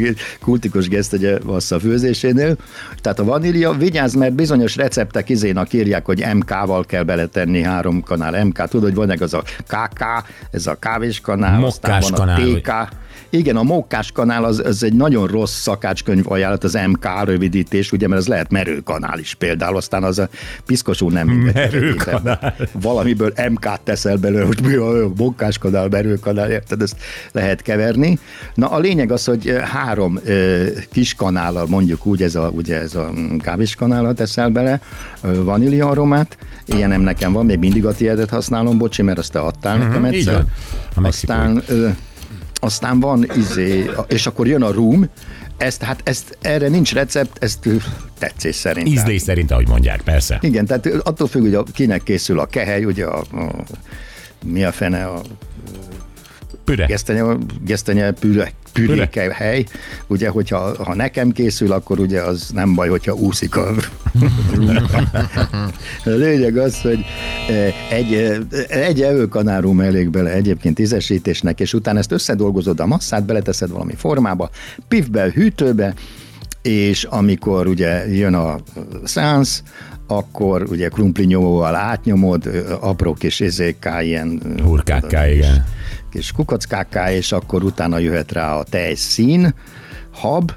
kultikus 0.41 0.89
gesztegye 0.89 1.39
vassza 1.39 1.81
főzésénél. 1.81 2.57
Tehát 3.01 3.19
a 3.19 3.25
vanília, 3.25 3.73
vigyázz, 3.73 4.15
mert 4.15 4.33
bizonyos 4.33 4.77
receptek 4.77 5.29
izénak 5.29 5.73
írják, 5.73 6.05
hogy 6.05 6.25
MK-val 6.35 6.85
kell 6.85 7.03
beletenni 7.03 7.63
három 7.63 8.03
kanál 8.03 8.45
MK. 8.45 8.69
Tudod, 8.69 8.95
hogy 8.95 9.09
van 9.09 9.19
az 9.21 9.35
a 9.35 9.43
KK, 9.67 10.05
ez 10.51 10.67
a 10.67 10.75
kávéskanál, 10.75 11.65
aztán 11.65 11.93
Mokkás 11.93 12.11
van 12.11 12.29
a 12.29 12.35
kanál, 12.35 12.61
TK. 12.61 12.97
Igen, 13.35 13.57
a 13.57 13.63
mókás 13.63 14.13
kanál 14.13 14.45
az, 14.45 14.63
az 14.65 14.83
egy 14.83 14.93
nagyon 14.93 15.27
rossz 15.27 15.61
szakácskönyv 15.61 16.31
ajánlat, 16.31 16.65
az 16.65 16.79
MK 16.89 17.09
rövidítés, 17.25 17.93
ugye, 17.93 18.09
mert 18.09 18.21
az 18.21 18.27
lehet 18.27 18.51
merőkanál 18.51 19.19
is 19.19 19.35
például, 19.35 19.77
aztán 19.77 20.03
az 20.03 20.19
a 20.19 20.29
piszkosul 20.67 21.13
nem 21.13 21.27
mindegy. 21.27 21.55
Merőkanál. 21.55 22.57
Valamiből 22.73 23.33
MK-t 23.51 23.81
teszel 23.85 24.17
belőle, 24.17 24.45
hogy 24.45 24.61
mi 24.63 24.75
a 24.75 25.11
mókás 25.17 25.59
kanál, 25.59 25.89
merőkanál, 25.89 26.51
érted, 26.51 26.83
ezt 26.83 26.97
lehet 27.33 27.63
keverni. 27.63 28.19
Na 28.55 28.71
a 28.71 28.79
lényeg 28.79 29.13
az, 29.13 29.25
hogy 29.25 29.49
ö, 29.49 29.59
három 29.59 30.21
ö, 30.25 30.65
kis 30.93 31.15
kanállal, 31.15 31.67
mondjuk 31.67 32.07
úgy, 32.07 32.23
ez 32.23 32.35
a, 32.35 32.51
ugye 32.53 32.81
ez 32.81 32.95
a 32.95 33.11
mm, 33.19 33.37
kávéskanállal 33.37 34.15
teszel 34.15 34.49
bele, 34.49 34.81
ö, 35.23 35.45
vanília 35.45 35.89
aromát, 35.89 36.39
ilyenem 36.67 37.01
nekem 37.01 37.33
van, 37.33 37.47
még 37.47 37.59
mindig 37.59 37.87
a 37.87 37.93
tiédet 37.95 38.31
használom, 38.31 38.79
bocsi, 38.79 39.03
mert 39.03 39.19
azt 39.19 39.33
te 39.33 39.39
adtál 39.39 39.77
nekem 39.77 40.03
Mhm, 40.03 40.13
így 40.13 40.19
egyszer. 40.19 40.45
Aztán 41.03 41.63
ö, 41.69 41.89
aztán 42.65 43.01
van 43.01 43.27
izé, 43.37 43.91
és 44.09 44.27
akkor 44.27 44.47
jön 44.47 44.63
a 44.63 44.71
rum, 44.71 45.09
ezt, 45.57 45.83
hát 45.83 46.01
ezt, 46.05 46.39
erre 46.41 46.69
nincs 46.69 46.93
recept, 46.93 47.43
ezt 47.43 47.69
tetszés 48.19 48.55
szerint. 48.55 48.89
Ízlés 48.89 49.23
szerint, 49.23 49.51
ahogy 49.51 49.69
mondják, 49.69 50.03
persze. 50.03 50.39
Igen, 50.41 50.67
tehát 50.67 50.87
attól 50.87 51.29
függ, 51.29 51.43
hogy 51.43 51.55
a, 51.55 51.63
kinek 51.63 52.03
készül 52.03 52.39
a 52.39 52.47
kehely, 52.47 52.85
ugye 52.85 53.05
a, 53.05 53.19
a 53.19 53.65
mi 54.45 54.65
a 54.65 54.73
fene, 54.73 55.05
a 55.05 55.21
Püre. 56.65 56.87
gesztenye, 56.87 57.37
gesztenye 57.65 58.11
püre, 58.11 58.53
püréke 58.75 59.35
hely, 59.35 59.65
ugye, 60.07 60.29
hogyha 60.29 60.85
ha 60.85 60.95
nekem 60.95 61.31
készül, 61.31 61.73
akkor 61.73 61.99
ugye 61.99 62.21
az 62.21 62.51
nem 62.55 62.75
baj, 62.75 62.89
hogyha 62.89 63.15
úszik 63.15 63.57
a 63.57 63.75
lényeg 66.05 66.57
az, 66.57 66.81
hogy 66.81 67.05
eh, 67.49 67.75
egy, 67.91 68.15
eh, 68.15 68.87
egy 68.87 69.03
evőkanárum 69.03 69.81
elég 69.81 70.11
bele 70.11 70.31
egyébként 70.31 70.79
ízesítésnek, 70.79 71.61
és 71.61 71.75
utána 71.75 71.99
ezt 71.99 72.13
összedolgozod 72.13 72.81
a 72.81 72.87
masszát, 72.87 73.25
beleteszed 73.25 73.71
valami 73.71 73.95
formába, 73.97 74.51
pifbe, 74.89 75.31
hűtőbe, 75.35 75.95
és 76.63 77.05
amikor 77.05 77.67
ugye 77.67 78.09
jön 78.09 78.35
a 78.35 78.57
szánsz, 79.05 79.63
akkor 80.07 80.63
ugye 80.71 80.89
krumplinyomóval 80.89 81.75
átnyomod, 81.75 82.47
ö, 82.47 82.75
apró 82.81 83.15
kis 83.15 83.41
ezékká, 83.41 84.03
ilyen 84.03 84.41
Hurkákká, 84.63 85.29
igen. 85.29 85.65
Kis 86.15 86.33
kukackákká, 86.33 87.13
és 87.13 87.33
akkor 87.33 87.63
utána 87.65 87.99
jöhet 87.99 88.33
rá 88.33 88.55
a 88.55 88.63
tejszín, 88.63 89.55
hab, 90.13 90.53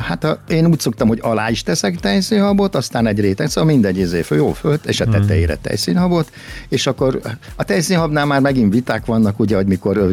Hát 0.00 0.24
a, 0.24 0.42
én 0.48 0.66
úgy 0.66 0.80
szoktam, 0.80 1.08
hogy 1.08 1.18
alá 1.22 1.50
is 1.50 1.62
teszek 1.62 2.00
tejszínhabot, 2.00 2.74
aztán 2.74 3.06
egy 3.06 3.20
réteg, 3.20 3.48
szóval 3.48 3.70
mindegy 3.72 4.20
föl, 4.24 4.38
jó 4.38 4.52
fölt, 4.52 4.86
és 4.86 5.00
a 5.00 5.04
tetejére 5.04 5.56
tejszínhabot, 5.56 6.30
és 6.68 6.86
akkor 6.86 7.20
a 7.56 7.64
tejszínhabnál 7.64 8.26
már 8.26 8.40
megint 8.40 8.72
viták 8.72 9.06
vannak, 9.06 9.38
ugye, 9.38 9.56
hogy 9.56 9.66
mikor 9.66 10.08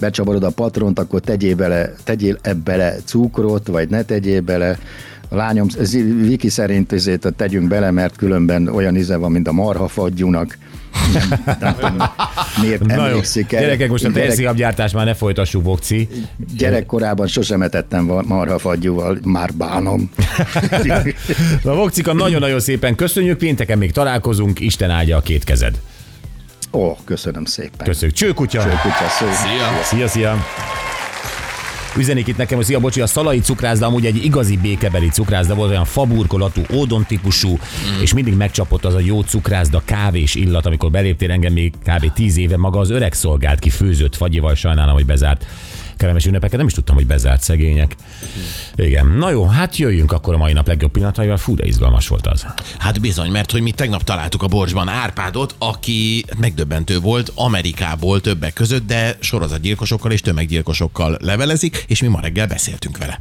becsavarod 0.00 0.42
a 0.42 0.50
patront, 0.50 0.98
akkor 0.98 1.20
tegyél 1.20 1.54
bele, 1.54 1.92
tegyél 2.04 2.38
bele 2.64 2.96
cukrot, 3.04 3.66
vagy 3.66 3.88
ne 3.88 4.02
tegyél 4.02 4.40
bele. 4.40 4.78
A 5.28 5.34
lányom, 5.34 5.66
Viki 6.20 6.48
szerint 6.48 6.92
ezért 6.92 7.34
tegyünk 7.36 7.68
bele, 7.68 7.90
mert 7.90 8.16
különben 8.16 8.68
olyan 8.68 8.96
íze 8.96 9.16
van, 9.16 9.32
mint 9.32 9.48
a 9.48 9.52
marhafagyúnak. 9.52 10.58
Nem, 11.60 11.74
tudom, 11.74 11.96
miért 12.62 12.84
Na 12.86 12.94
jó, 12.94 13.02
emlékszik 13.02 13.52
erre. 13.52 13.64
gyerekek, 13.64 13.90
most 13.90 14.04
a 14.04 14.10
tejszínhabgyártás 14.12 14.92
már 14.92 15.04
ne 15.04 15.14
folytassuk, 15.14 15.64
Vokci. 15.64 16.08
Gyerekkorában 16.56 17.26
sosem 17.26 17.62
etettem 17.62 18.06
va- 18.06 18.26
marhafagyúval, 18.26 19.18
már 19.24 19.52
bánom. 19.54 20.10
Na, 21.62 21.74
Vokcika, 21.74 22.12
nagyon-nagyon 22.12 22.60
szépen 22.60 22.94
köszönjük, 22.94 23.38
pénteken 23.38 23.78
még 23.78 23.92
találkozunk, 23.92 24.60
Isten 24.60 24.90
áldja 24.90 25.16
a 25.16 25.20
két 25.20 25.44
kezed. 25.44 25.74
Ó, 26.72 26.92
köszönöm 27.04 27.44
szépen. 27.44 27.86
Köszönjük. 27.86 28.16
Csőkutya. 28.16 28.60
Kutya 28.60 29.08
szó. 29.18 29.26
Szia! 29.26 29.82
Szia, 29.82 30.08
szia! 30.08 30.44
Üzenik 31.98 32.26
itt 32.26 32.36
nekem, 32.36 32.56
hogy 32.56 32.66
szia, 32.66 32.80
bocsi, 32.80 33.00
a 33.00 33.06
szalai 33.06 33.40
cukrászda 33.40 33.86
amúgy 33.86 34.06
egy 34.06 34.24
igazi 34.24 34.56
békebeli 34.56 35.08
cukrászda 35.08 35.54
volt, 35.54 35.70
olyan 35.70 35.84
faburkolatú, 35.84 36.62
ódon 36.74 37.04
típusú, 37.06 37.50
mm. 37.50 38.00
és 38.02 38.14
mindig 38.14 38.34
megcsapott 38.34 38.84
az 38.84 38.94
a 38.94 39.00
jó 39.00 39.20
cukrászda 39.20 39.82
kávés 39.84 40.34
illat, 40.34 40.66
amikor 40.66 40.90
beléptél 40.90 41.30
engem 41.30 41.52
még 41.52 41.72
kb. 41.84 42.12
10 42.12 42.36
éve 42.36 42.56
maga 42.56 42.78
az 42.78 42.90
öreg 42.90 43.12
szolgált 43.12 43.58
ki 43.58 43.70
főzött 43.70 44.16
fagyival, 44.16 44.54
sajnálom, 44.54 44.94
hogy 44.94 45.06
bezárt. 45.06 45.46
Kellemes 45.96 46.26
ünnepeket, 46.26 46.56
nem 46.56 46.66
is 46.66 46.72
tudtam, 46.72 46.94
hogy 46.94 47.06
bezárt 47.06 47.42
szegények. 47.42 47.96
Igen. 48.74 49.06
Na 49.06 49.30
jó, 49.30 49.46
hát 49.46 49.76
jöjjünk 49.76 50.12
akkor 50.12 50.34
a 50.34 50.38
mai 50.38 50.52
nap 50.52 50.66
legjobb 50.66 50.90
pillanataival. 50.90 51.36
Fú, 51.36 51.54
de 51.54 51.66
izgalmas 51.66 52.08
volt 52.08 52.26
az. 52.26 52.46
Hát 52.78 53.00
bizony, 53.00 53.30
mert 53.30 53.50
hogy 53.50 53.60
mi 53.62 53.70
tegnap 53.70 54.02
találtuk 54.04 54.42
a 54.42 54.46
Borsban 54.46 54.88
Árpádot, 54.88 55.54
aki 55.58 56.24
megdöbbentő 56.38 57.00
volt 57.00 57.32
Amerikából 57.34 58.20
többek 58.20 58.52
között, 58.52 58.86
de 58.86 59.16
sorozatgyilkosokkal 59.20 60.12
és 60.12 60.20
tömeggyilkosokkal 60.20 61.16
levelezik, 61.20 61.84
és 61.86 62.00
mi 62.00 62.08
ma 62.08 62.20
reggel 62.20 62.46
beszéltünk 62.46 62.98
vele. 62.98 63.18